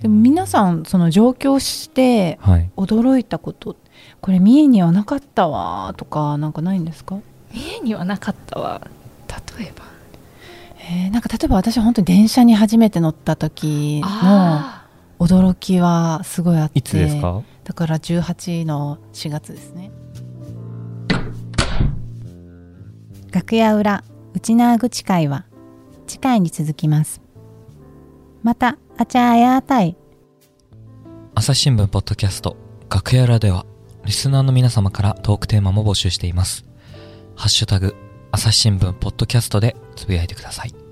[0.00, 2.38] でも皆さんその上京して
[2.74, 3.78] 驚いたこと、はい、
[4.20, 7.18] これ三重にはなかったわとかなんかないんですか？
[7.52, 8.80] 三重にはなかったわ。
[9.58, 9.84] 例えば？
[10.82, 14.62] えー、なんか例えば私は本当に電車に初めて乗った時の
[15.18, 17.42] 驚きはすごいあっていつですか？
[17.64, 19.90] だから18の4月ですね。
[23.30, 24.02] 楽屋裏
[24.34, 25.44] 内縄口会は
[26.06, 27.20] 次回に続きます。
[28.42, 29.96] またあちゃーやーたい。
[31.34, 32.56] 朝日新聞ポッドキャスト
[32.90, 33.64] 楽屋裏では
[34.10, 36.64] リスナーの皆様からトークテーマも募集しています。
[37.36, 37.94] ハッシュタグ
[38.32, 40.89] 朝日新聞ポッドキャストでつぶやいてください。